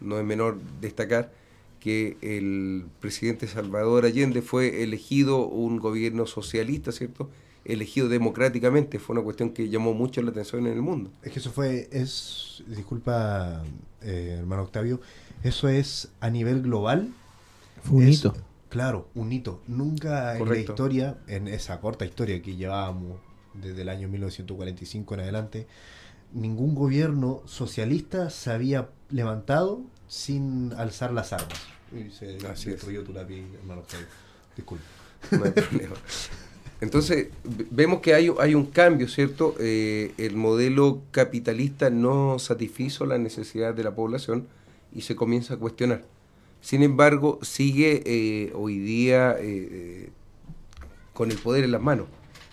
[0.00, 1.32] no es menor destacar,
[1.80, 7.30] que el presidente Salvador Allende fue elegido un gobierno socialista, ¿cierto?
[7.64, 11.10] Elegido democráticamente, fue una cuestión que llamó mucho la atención en el mundo.
[11.22, 13.62] Es que eso fue, es, disculpa,
[14.02, 15.00] eh, hermano Octavio,
[15.42, 17.12] eso es a nivel global.
[17.82, 18.34] Fue un hito.
[18.68, 19.62] Claro, un hito.
[19.66, 23.18] Nunca en la historia, en esa corta historia que llevábamos
[23.54, 25.66] desde el año 1945 en adelante,
[26.32, 31.58] ningún gobierno socialista se había levantado sin alzar las armas.
[31.92, 33.82] Y se Así destruyó tu lápiz, hermano
[34.54, 34.84] Disculpe.
[35.30, 35.96] No hay problema.
[36.80, 37.28] Entonces,
[37.70, 39.54] vemos que hay, hay un cambio, ¿cierto?
[39.58, 44.46] Eh, el modelo capitalista no satisfizo la necesidad de la población
[44.94, 46.04] y se comienza a cuestionar.
[46.60, 50.10] Sin embargo, sigue eh, hoy día eh,
[51.14, 52.06] con el poder en las manos.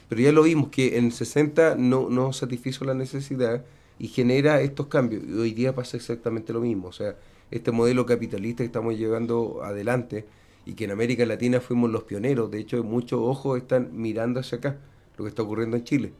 [0.09, 3.63] Pero ya lo vimos que en 60 no, no satisfizo la necesidad
[3.99, 5.23] y genera estos cambios.
[5.27, 6.87] Y hoy día pasa exactamente lo mismo.
[6.87, 7.15] O sea,
[7.51, 10.25] este modelo capitalista que estamos llevando adelante
[10.65, 12.51] y que en América Latina fuimos los pioneros.
[12.51, 14.77] De hecho, muchos ojos están mirando hacia acá,
[15.17, 16.13] lo que está ocurriendo en Chile.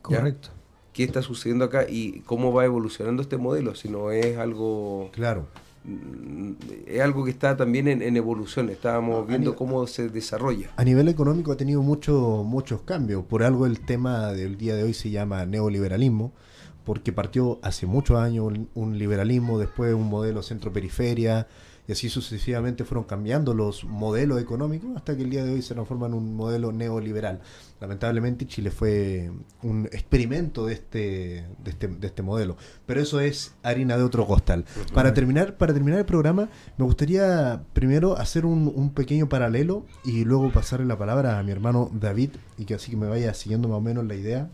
[0.00, 0.48] Correcto.
[0.92, 3.74] ¿Qué está sucediendo acá y cómo va evolucionando este modelo?
[3.74, 5.10] Si no es algo...
[5.12, 5.46] Claro
[6.86, 10.70] es algo que está también en, evolución, estábamos viendo cómo se desarrolla.
[10.76, 14.84] A nivel económico ha tenido mucho, muchos cambios, por algo el tema del día de
[14.84, 16.32] hoy se llama neoliberalismo,
[16.84, 21.48] porque partió hace muchos años un liberalismo, después un modelo centro-periferia,
[21.92, 25.74] y así sucesivamente fueron cambiando los modelos económicos hasta que el día de hoy se
[25.74, 27.42] transforma en un modelo neoliberal.
[27.82, 29.30] Lamentablemente Chile fue
[29.62, 34.26] un experimento de este, de este, de este modelo, pero eso es harina de otro
[34.26, 34.64] costal.
[34.94, 40.24] Para terminar, para terminar el programa, me gustaría primero hacer un, un pequeño paralelo y
[40.24, 43.68] luego pasarle la palabra a mi hermano David y que así que me vaya siguiendo
[43.68, 44.48] más o menos la idea.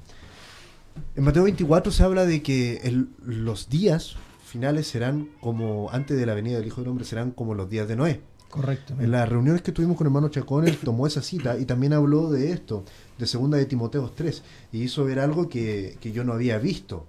[1.14, 4.16] En Mateo 24 se habla de que el, los días
[4.48, 7.86] finales serán como, antes de la venida del Hijo del Hombre, serán como los días
[7.88, 8.20] de Noé.
[8.50, 8.94] Correcto.
[8.98, 12.30] En las reuniones que tuvimos con hermano Chacón, él tomó esa cita y también habló
[12.30, 12.84] de esto,
[13.18, 17.04] de segunda de Timoteo 3, y hizo ver algo que, que yo no había visto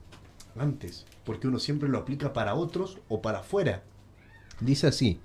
[0.58, 3.84] antes, porque uno siempre lo aplica para otros o para afuera.
[4.60, 5.19] Dice así,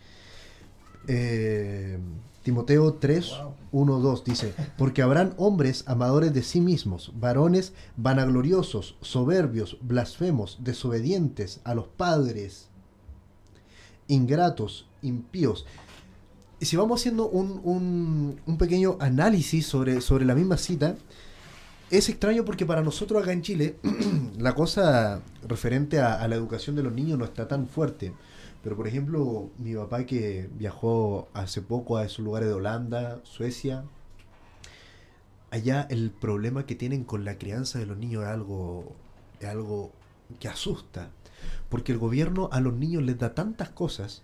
[1.08, 1.98] eh,
[2.44, 3.32] Timoteo 3,
[3.72, 11.62] 1, 2 dice, porque habrán hombres amadores de sí mismos, varones vanagloriosos, soberbios, blasfemos, desobedientes
[11.64, 12.68] a los padres,
[14.08, 15.64] ingratos, impíos.
[16.60, 20.96] Y si vamos haciendo un, un, un pequeño análisis sobre, sobre la misma cita,
[21.90, 23.76] es extraño porque para nosotros acá en Chile
[24.38, 28.12] la cosa referente a, a la educación de los niños no está tan fuerte.
[28.64, 33.84] Pero por ejemplo, mi papá que viajó hace poco a esos lugares de Holanda, Suecia,
[35.50, 38.96] allá el problema que tienen con la crianza de los niños es algo,
[39.46, 39.92] algo
[40.40, 41.10] que asusta.
[41.68, 44.22] Porque el gobierno a los niños les da tantas cosas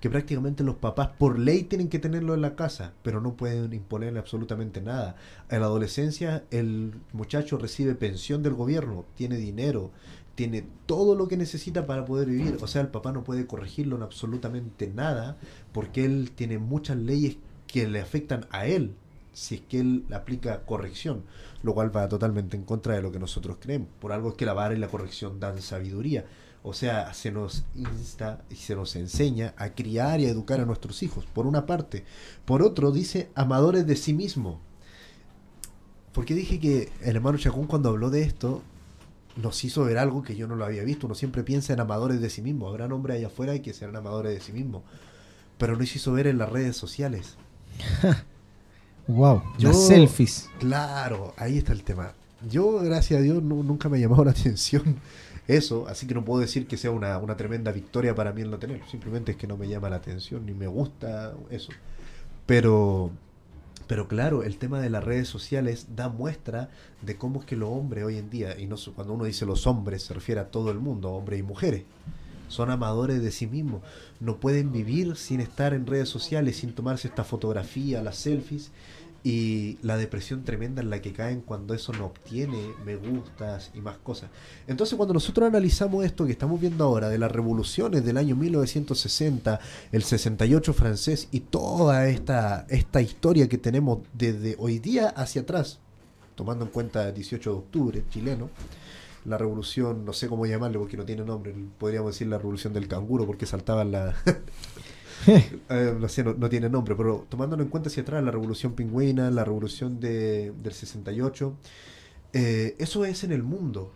[0.00, 3.72] que prácticamente los papás por ley tienen que tenerlo en la casa, pero no pueden
[3.72, 5.16] imponerle absolutamente nada.
[5.50, 9.90] En la adolescencia el muchacho recibe pensión del gobierno, tiene dinero,
[10.34, 12.56] tiene todo lo que necesita para poder vivir.
[12.62, 15.36] O sea, el papá no puede corregirlo en absolutamente nada
[15.72, 17.36] porque él tiene muchas leyes
[17.66, 18.94] que le afectan a él
[19.32, 21.22] si es que él aplica corrección,
[21.62, 23.88] lo cual va totalmente en contra de lo que nosotros creemos.
[24.00, 26.24] Por algo es que la vara y la corrección dan sabiduría.
[26.62, 30.66] O sea, se nos insta y se nos enseña a criar y a educar a
[30.66, 32.04] nuestros hijos, por una parte.
[32.44, 34.60] Por otro, dice amadores de sí mismo.
[36.12, 38.62] Porque dije que el hermano Chacón cuando habló de esto,
[39.36, 41.06] nos hizo ver algo que yo no lo había visto.
[41.06, 42.68] Uno siempre piensa en amadores de sí mismo.
[42.68, 44.82] Habrá hombres allá afuera que serán amadores de sí mismo.
[45.56, 47.36] Pero nos hizo ver en las redes sociales.
[49.06, 50.50] wow, las selfies.
[50.58, 52.12] Claro, ahí está el tema.
[52.48, 54.96] Yo, gracias a Dios, nunca me ha llamado la atención
[55.56, 58.50] eso, así que no puedo decir que sea una, una tremenda victoria para mí el
[58.50, 58.86] no tenerlo.
[58.88, 61.72] Simplemente es que no me llama la atención ni me gusta eso.
[62.46, 63.10] Pero
[63.90, 66.70] pero claro, el tema de las redes sociales da muestra
[67.02, 69.66] de cómo es que los hombres hoy en día, y no cuando uno dice los
[69.66, 71.82] hombres se refiere a todo el mundo, hombres y mujeres,
[72.46, 73.82] son amadores de sí mismos.
[74.20, 78.70] No pueden vivir sin estar en redes sociales, sin tomarse esta fotografía, las selfies.
[79.22, 83.80] Y la depresión tremenda en la que caen cuando eso no obtiene me gustas y
[83.80, 84.30] más cosas.
[84.66, 89.60] Entonces cuando nosotros analizamos esto que estamos viendo ahora de las revoluciones del año 1960,
[89.92, 95.80] el 68 francés y toda esta, esta historia que tenemos desde hoy día hacia atrás,
[96.34, 98.48] tomando en cuenta el 18 de octubre chileno,
[99.26, 102.88] la revolución, no sé cómo llamarle porque no tiene nombre, podríamos decir la revolución del
[102.88, 104.14] canguro porque saltaban la...
[105.72, 109.30] Eh, no sé, no, tiene nombre, pero tomándolo en cuenta hacia atrás, la revolución pingüina,
[109.30, 111.56] la revolución de, del 68,
[112.32, 113.92] eh, eso es en el mundo,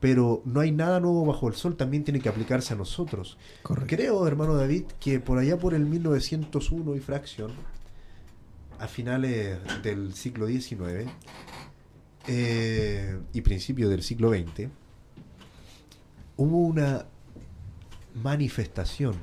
[0.00, 3.38] pero no hay nada nuevo bajo el sol, también tiene que aplicarse a nosotros.
[3.86, 7.52] Creo, hermano David, que por allá por el 1901 y fracción,
[8.78, 11.10] a finales del siglo XIX
[12.26, 14.68] eh, y principios del siglo XX,
[16.36, 17.06] hubo una
[18.14, 19.14] manifestación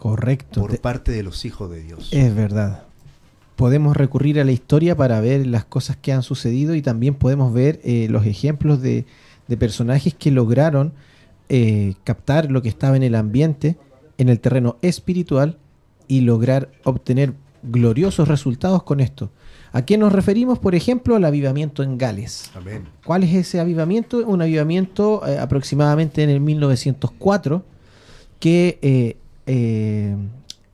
[0.00, 0.62] Correcto.
[0.62, 2.08] Por parte de los hijos de Dios.
[2.10, 2.84] Es verdad.
[3.54, 7.52] Podemos recurrir a la historia para ver las cosas que han sucedido y también podemos
[7.52, 9.04] ver eh, los ejemplos de,
[9.58, 10.94] personajes que lograron
[11.50, 13.76] eh, captar lo que estaba en el ambiente,
[14.16, 15.58] en el terreno espiritual
[16.08, 19.30] y lograr obtener gloriosos resultados con esto.
[19.70, 20.58] ¿A qué nos referimos?
[20.58, 22.50] Por ejemplo, al avivamiento en Gales.
[22.54, 22.84] Amén.
[23.04, 24.26] ¿Cuál es ese avivamiento?
[24.26, 27.64] Un avivamiento eh, aproximadamente en el 1904
[28.38, 29.18] que eh,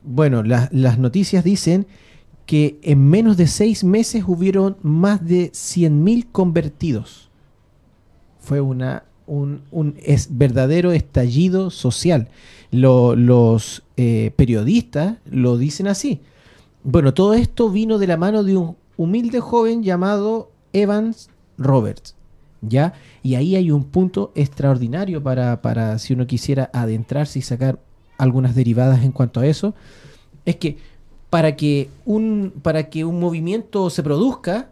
[0.03, 1.87] bueno, las noticias dicen
[2.47, 7.29] que en menos de seis meses hubieron más de 100.000 convertidos.
[8.39, 8.81] Fue un,
[10.29, 12.29] verdadero estallido social.
[12.71, 16.21] los eh, periodistas lo dicen así.
[16.83, 22.15] Bueno, todo esto vino de la mano de un humilde joven llamado Evans Roberts.
[22.61, 22.93] ¿Ya?
[23.23, 27.79] Y ahí hay un punto extraordinario para si uno quisiera adentrarse y sacar
[28.17, 29.73] algunas derivadas en cuanto a eso,
[30.45, 30.77] es que
[31.29, 34.69] para que un, para que un movimiento se produzca,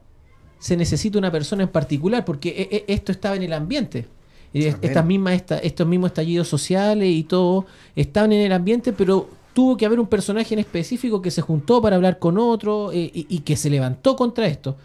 [0.60, 4.08] se necesita una persona en particular, porque e, e, esto estaba en el ambiente.
[4.54, 9.86] Estas mismas, estos mismos estallidos sociales y todo estaban en el ambiente, pero tuvo que
[9.86, 13.40] haber un personaje en específico que se juntó para hablar con otro eh, y, y,
[13.40, 14.78] que se levantó contra esto.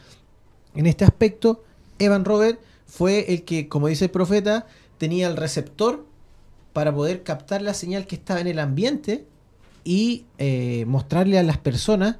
[0.75, 1.63] En este aspecto,
[2.01, 4.67] Evan Robert fue el que, como dice el profeta,
[4.99, 6.05] tenía el receptor
[6.73, 9.27] para poder captar la señal que estaba en el ambiente
[9.85, 12.17] y eh, mostrarle a las personas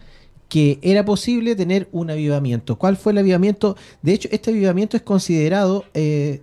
[0.49, 2.77] que era posible tener un avivamiento.
[2.77, 3.77] ¿Cuál fue el avivamiento?
[4.03, 6.41] De hecho, este avivamiento es considerado, eh,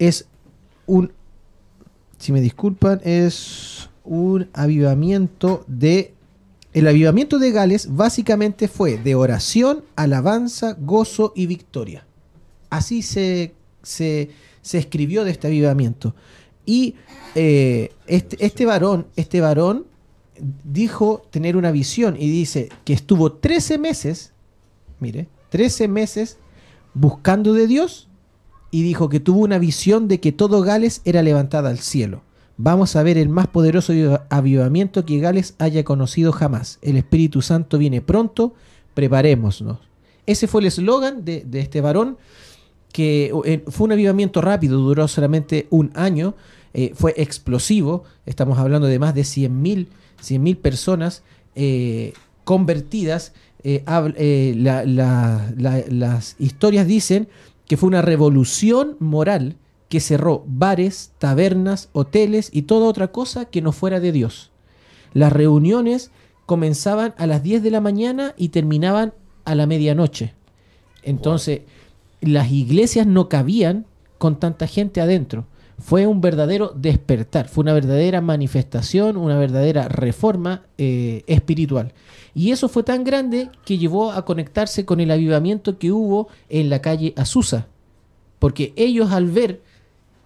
[0.00, 0.26] es
[0.86, 1.12] un,
[2.18, 6.12] si me disculpan, es un avivamiento de...
[6.72, 12.04] El avivamiento de Gales básicamente fue de oración, alabanza, gozo y victoria.
[12.68, 13.54] Así se,
[13.84, 16.16] se, se escribió de este avivamiento.
[16.66, 16.94] Y
[17.34, 19.86] eh, este, este, varón, este varón
[20.64, 24.32] dijo tener una visión y dice que estuvo 13 meses,
[25.00, 26.38] mire, 13 meses
[26.94, 28.08] buscando de Dios
[28.70, 32.22] y dijo que tuvo una visión de que todo Gales era levantada al cielo.
[32.56, 33.92] Vamos a ver el más poderoso
[34.30, 36.78] avivamiento que Gales haya conocido jamás.
[36.82, 38.54] El Espíritu Santo viene pronto,
[38.94, 39.78] preparémonos.
[40.26, 42.16] Ese fue el eslogan de, de este varón
[42.94, 46.36] que eh, fue un avivamiento rápido, duró solamente un año,
[46.74, 49.88] eh, fue explosivo, estamos hablando de más de 100.000
[50.20, 51.24] 100 personas
[51.56, 52.12] eh,
[52.44, 53.32] convertidas.
[55.56, 57.26] las historias dicen
[57.66, 59.56] que fue una revolución moral
[59.88, 64.52] que cerró bares, tabernas, hoteles y toda otra cosa que no fuera de Dios.
[65.14, 66.12] Las reuniones
[66.46, 69.14] comenzaban a las 10 de la mañana y terminaban
[69.44, 70.34] a la medianoche.
[71.02, 71.62] Entonces,
[72.26, 73.86] las iglesias no cabían
[74.18, 75.46] con tanta gente adentro.
[75.78, 81.92] Fue un verdadero despertar, fue una verdadera manifestación, una verdadera reforma eh, espiritual.
[82.34, 86.70] Y eso fue tan grande que llevó a conectarse con el avivamiento que hubo en
[86.70, 87.66] la calle Azusa.
[88.38, 89.62] Porque ellos al ver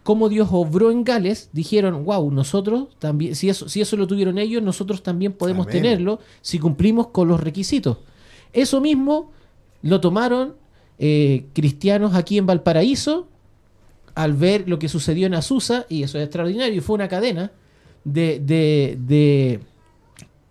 [0.02, 4.38] cómo Dios obró en Gales, dijeron, wow, nosotros también, si eso, si eso lo tuvieron
[4.38, 7.98] ellos, nosotros también podemos tenerlo si cumplimos con los requisitos.
[8.54, 9.32] Eso mismo
[9.82, 10.54] lo tomaron
[10.98, 13.28] eh, cristianos aquí en Valparaíso
[14.18, 17.52] al ver lo que sucedió en Azusa, y eso es extraordinario, fue una cadena
[18.02, 19.60] de, de,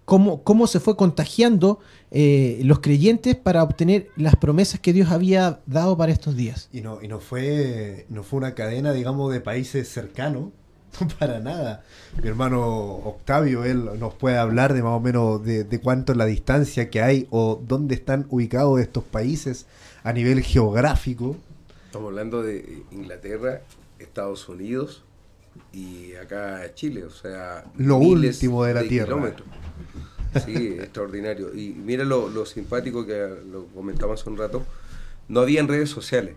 [0.06, 1.80] cómo, cómo, se fue contagiando
[2.10, 6.70] eh, los creyentes para obtener las promesas que Dios había dado para estos días.
[6.72, 10.52] Y no, y no fue, no fue una cadena, digamos, de países cercanos,
[11.20, 11.84] para nada.
[12.24, 16.18] Mi hermano Octavio, él nos puede hablar de más o menos de, de cuánto es
[16.18, 19.66] la distancia que hay o dónde están ubicados estos países
[20.08, 21.36] a nivel geográfico.
[21.86, 23.62] Estamos hablando de Inglaterra,
[24.00, 25.04] Estados Unidos
[25.74, 29.36] y acá Chile, o sea, lo último de la Tierra.
[30.46, 31.54] Sí, extraordinario.
[31.54, 33.20] Y mira lo, lo simpático que
[33.52, 34.66] lo comentamos hace un rato.
[35.28, 36.36] No habían redes sociales.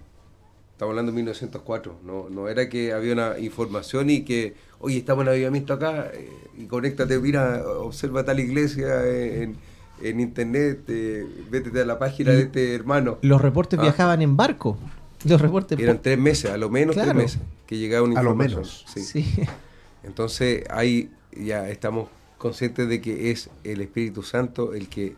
[0.73, 2.01] Estamos hablando de 1904.
[2.03, 6.29] No, no era que había una información y que, oye, estamos en avivamiento acá eh,
[6.59, 9.57] y conéctate, mira, observa tal iglesia en, en
[10.03, 13.19] internet, eh, vete a la página de este hermano.
[13.23, 13.83] Los reportes Ah.
[13.83, 14.79] viajaban en barco.
[15.25, 17.11] Los reportes Eran tres meses, a lo menos Claro.
[17.13, 18.87] tres meses, que llegaba una A lo menos.
[18.93, 19.03] Sí.
[19.03, 19.35] Sí.
[20.03, 25.15] Entonces ahí ya estamos conscientes de que es el Espíritu Santo el que,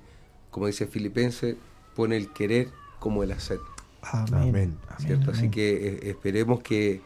[0.51, 1.55] como dice Filipenses,
[1.95, 2.69] pone el querer
[2.99, 3.59] como el hacer.
[4.03, 4.35] Amén.
[4.49, 4.77] Amén.
[4.99, 5.31] ¿cierto?
[5.31, 7.01] Así que eh, esperemos que,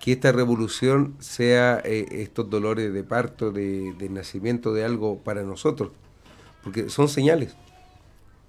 [0.00, 5.42] que esta revolución sea eh, estos dolores de parto, de, de nacimiento de algo para
[5.42, 5.90] nosotros,
[6.68, 7.56] porque son señales.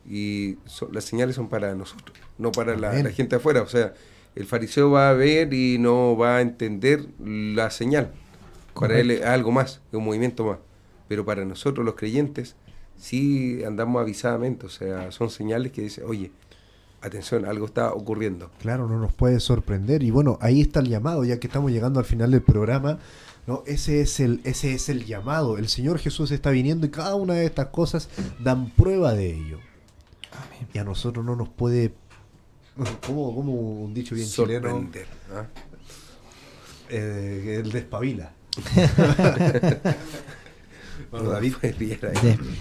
[0.05, 3.61] Y son- las señales son para nosotros, no para la, gente afuera.
[3.61, 3.93] O sea,
[4.35, 8.11] el fariseo va a ver y no va a entender la señal.
[8.73, 10.57] Para él es algo más, es un movimiento más.
[11.07, 12.57] Pero para nosotros los creyentes
[12.97, 16.33] sí andamos avisadamente, o sea, son señales que dicen, oye,
[17.01, 18.51] atención, algo está ocurriendo.
[18.59, 20.03] Claro, no nos puede sorprender.
[20.03, 22.99] Y bueno, ahí está el llamado, ya que estamos llegando al final del programa.
[23.49, 23.63] ¿No?
[23.65, 25.57] Ese, es el, ese es el llamado.
[25.57, 28.07] El Señor Jesús está viniendo y cada una de estas cosas
[28.39, 29.57] dan prueba de ello.
[30.73, 31.93] Y a nosotros no nos puede,
[33.07, 35.07] como, como un dicho bien chileno, sorprender.
[35.33, 35.45] ¿ah?
[36.89, 38.31] eh, el despabila.
[41.11, 41.53] Bueno, David,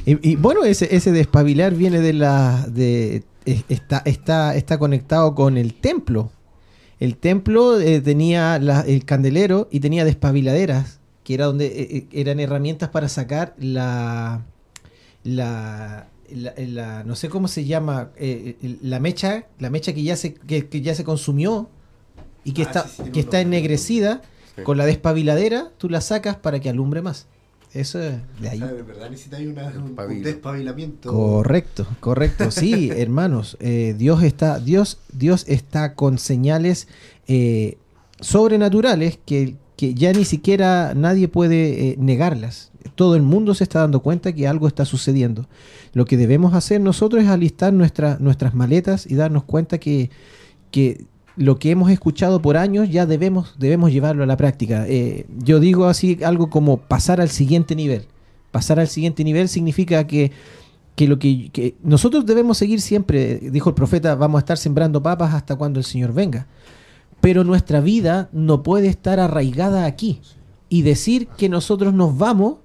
[0.07, 2.65] y, y bueno, ese, ese despabilar viene de la.
[2.69, 6.31] de es- está, está, está conectado con el templo.
[7.01, 12.07] El templo eh, tenía la- el candelero y tenía despabiladeras, que era donde eh, eh,
[12.13, 14.43] eran herramientas para sacar la.
[15.25, 16.09] la.
[16.31, 18.11] la- la- no sé cómo se llama.
[18.17, 19.45] eh, eh, la mecha.
[19.59, 21.69] La mecha que ya se, que, que ya se consumió
[22.45, 24.23] y que Ah, está, sí, sí, tiene que está ennegrecida.
[24.57, 24.63] Sí.
[24.65, 27.27] Con la despabiladera, tú la sacas para que alumbre más.
[27.75, 28.59] Eso es de ahí.
[28.59, 28.87] ¿sabes?
[28.87, 29.11] ¿verdad?
[29.11, 31.13] Necesita una, un, despabilamiento.
[31.13, 32.51] Correcto, correcto.
[32.51, 36.89] Sí, hermanos, eh, Dios está, Dios, Dios está con señales
[37.27, 37.77] eh,
[38.21, 42.71] sobrenaturales que, que ya ni siquiera nadie puede eh, negarlas.
[42.95, 45.47] Todo el mundo se está dando cuenta que algo está sucediendo.
[45.93, 50.11] Lo que debemos hacer nosotros es alistar nuestra- nuestras maletas y darnos cuenta que,
[50.71, 51.05] que
[51.39, 54.87] lo que hemos escuchado por años ya debemos, debemos llevarlo a la práctica.
[54.89, 58.07] Eh, yo digo así algo como pasar al siguiente nivel.
[58.51, 60.33] Pasar al siguiente nivel significa que,
[60.97, 65.01] que lo que, que nosotros debemos seguir siempre, dijo el profeta, vamos a estar sembrando
[65.01, 66.49] papas hasta cuando el Señor venga.
[67.21, 70.21] Pero nuestra vida no puede estar arraigada aquí
[70.69, 72.57] y decir que nosotros nos vamos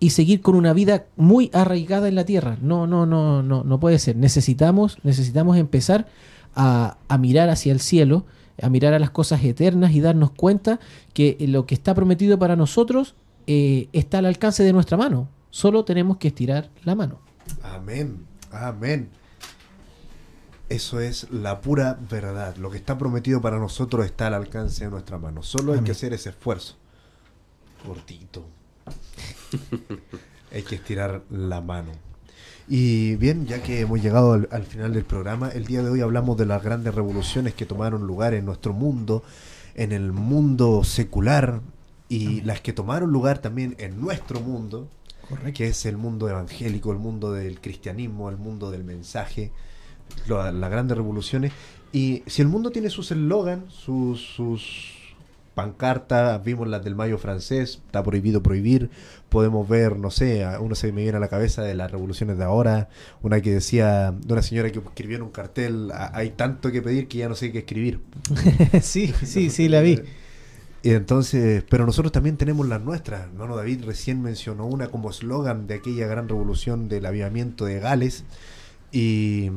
[0.00, 2.58] y seguir con una vida muy arraigada en la tierra.
[2.60, 4.16] No, no, no, no, no puede ser.
[4.16, 6.08] Necesitamos, necesitamos empezar
[6.56, 8.26] a, a mirar hacia el cielo,
[8.60, 10.80] a mirar a las cosas eternas y darnos cuenta
[11.12, 13.14] que lo que está prometido para nosotros
[13.46, 15.28] eh, está al alcance de nuestra mano.
[15.50, 17.20] Solo tenemos que estirar la mano.
[17.62, 19.08] Amén, amén.
[20.68, 22.56] Eso es la pura verdad.
[22.56, 25.42] Lo que está prometido para nosotros está al alcance de nuestra mano.
[25.44, 26.74] Solo hay que hacer ese esfuerzo.
[27.86, 28.44] Cortito.
[30.52, 31.92] hay que estirar la mano.
[32.68, 36.00] Y bien, ya que hemos llegado al, al final del programa, el día de hoy
[36.00, 39.22] hablamos de las grandes revoluciones que tomaron lugar en nuestro mundo,
[39.76, 41.60] en el mundo secular
[42.08, 44.88] y las que tomaron lugar también en nuestro mundo,
[45.54, 49.52] que es el mundo evangélico, el mundo del cristianismo, el mundo del mensaje,
[50.26, 51.52] lo- las grandes revoluciones.
[51.92, 54.95] Y si el mundo tiene sus eslogan, sus, sus
[55.56, 58.90] pancartas, vimos las del mayo francés, está prohibido prohibir,
[59.30, 62.36] podemos ver, no sé, a- uno se me viene a la cabeza de las revoluciones
[62.38, 62.90] de ahora,
[63.22, 66.82] una que decía, de una señora que escribió en un cartel, "Ah, hay tanto que
[66.82, 68.00] pedir que ya no sé qué escribir.
[68.82, 70.00] sí, sí, sí, la vi.
[70.82, 73.22] Y entonces, pero nosotros también tenemos las nuestras.
[73.22, 78.24] Hermano David recién mencionó una como eslogan de aquella gran revolución del avivamiento de Gales.
[78.92, 79.50] Y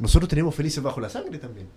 [0.00, 1.68] nosotros tenemos Felices bajo la sangre también.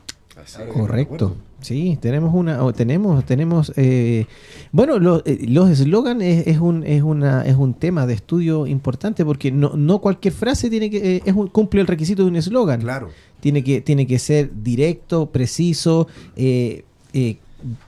[0.44, 1.36] Así Correcto.
[1.62, 4.26] Sí, tenemos una, tenemos, tenemos, eh,
[4.72, 8.66] bueno, lo- eh, los eslogan es, es un, es una, es un tema de estudio
[8.66, 12.30] importante porque no, no cualquier frase tiene que, eh, es un- cumple el requisito de
[12.30, 12.80] un eslogan.
[12.80, 13.10] Claro.
[13.42, 16.84] Tiene que, tiene que ser directo, preciso, eh,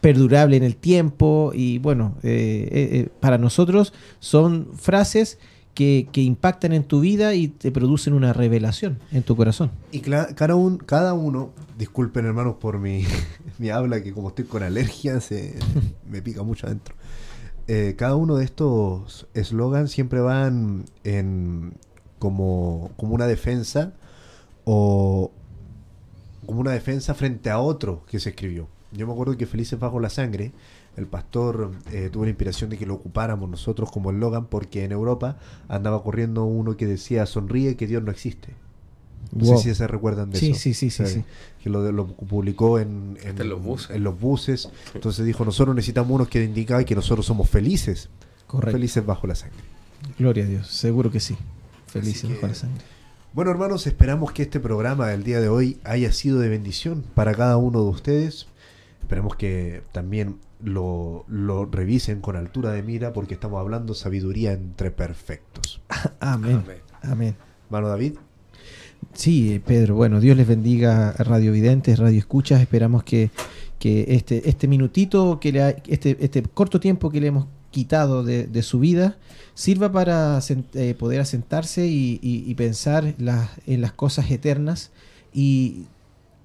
[0.01, 2.15] perdurable en el tiempo y bueno,
[3.21, 5.37] para nosotros son frases
[5.73, 9.71] que, que impactan en tu vida y te producen una revelación en tu corazón.
[9.91, 13.05] Y cada, un, cada uno, disculpen hermanos por mi,
[13.57, 15.55] mi habla, que como estoy con alergia, se,
[16.09, 16.95] me pica mucho adentro.
[17.67, 21.73] Eh, cada uno de estos eslogans siempre van en
[22.19, 23.93] como, como una defensa
[24.65, 25.31] o
[26.45, 28.67] como una defensa frente a otro que se escribió.
[28.91, 30.51] Yo me acuerdo que Felices Bajo la Sangre,
[30.97, 34.91] el pastor eh, tuvo la inspiración de que lo ocupáramos nosotros como eslogan porque en
[34.91, 35.37] Europa
[35.69, 38.53] andaba corriendo uno que decía sonríe que Dios no existe.
[39.31, 39.57] No Wow.
[39.59, 40.59] sé si se recuerdan de Sí, eso.
[40.59, 41.23] sí, sí, sí, sí.
[41.63, 43.95] Que lo, lo publicó en, en- Hasta en los buses.
[43.95, 44.69] en los buses.
[44.93, 48.09] Entonces dijo, nosotros necesitamos unos que indican que nosotros somos felices.
[48.47, 48.71] Correcto.
[48.73, 49.59] Felices bajo la sangre.
[50.19, 50.67] Gloria a Dios.
[50.67, 51.37] Seguro que sí.
[51.87, 52.81] Felices bajo la sangre.
[53.33, 57.33] Bueno, hermanos, esperamos que este programa del día de hoy haya sido de bendición para
[57.33, 58.47] cada uno de ustedes.
[59.01, 64.91] Esperamos que también lo, lo revisen con altura de mira porque estamos hablando sabiduría entre
[64.91, 65.81] perfectos.
[66.19, 66.61] Amén.
[66.63, 66.77] Amén.
[67.03, 67.35] Amén.
[67.65, 68.13] Hermano David,
[69.13, 72.61] Sí, eh, Pedro, bueno, Dios les bendiga a Radio Videntes, Radio Escuchas.
[72.61, 73.31] Esperamos que,
[73.79, 78.23] que este, este minutito, que le ha- este, este corto tiempo que le hemos quitado
[78.23, 79.17] de, de su vida,
[79.55, 80.39] sirva para
[80.75, 84.91] eh, poder asentarse y, y- y pensar las- en las cosas eternas
[85.33, 85.85] y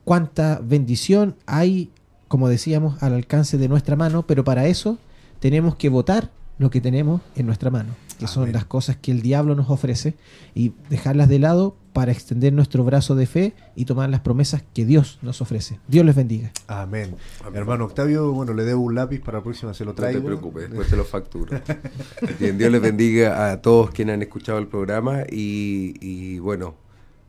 [0.04, 1.90] cuánta bendición hay,
[2.28, 4.98] como decíamos, al alcance de nuestra mano, pero para eso
[5.40, 9.20] tenemos que votar lo que tenemos en nuestra mano, que son las cosas que el
[9.20, 10.14] diablo nos ofrece
[10.54, 14.86] y dejarlas de lado para extender nuestro brazo de fe y tomar las promesas que
[14.86, 15.80] Dios nos ofrece.
[15.86, 16.50] Dios les bendiga.
[16.66, 17.14] amén.
[17.40, 17.56] Amén.
[17.56, 20.20] Hermano Octavio, bueno, le debo un lápiz para la próxima, se lo No traigo.
[20.20, 21.58] te preocupes, después te lo facturo.
[22.40, 26.74] Bien, Dios les bendiga a todos quienes han escuchado el programa y, y, bueno,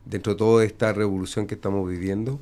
[0.05, 2.39] dentro de toda esta revolución que estamos viviendo,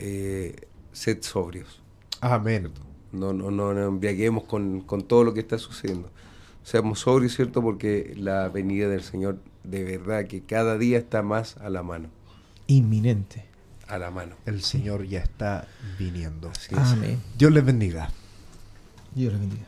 [0.00, 0.56] eh,
[0.92, 1.80] sed sobrios.
[2.20, 2.70] Amén.
[3.12, 6.10] No, no, no nos embriaguemos con, con todo lo que está sucediendo.
[6.62, 7.60] Seamos sobrios, ¿cierto?
[7.60, 12.08] Porque la venida del Señor de verdad que cada día está más a la mano.
[12.66, 13.44] Inminente.
[13.88, 14.36] A la mano.
[14.46, 15.66] El Señor ya está
[15.98, 16.50] viniendo.
[16.50, 16.80] Así es.
[16.80, 17.20] Amén.
[17.36, 18.10] Dios les bendiga.
[19.14, 19.66] Dios les bendiga.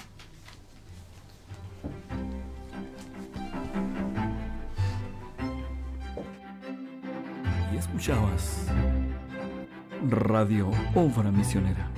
[7.73, 8.67] Y escuchabas
[10.11, 11.89] Radio Obra Misionera.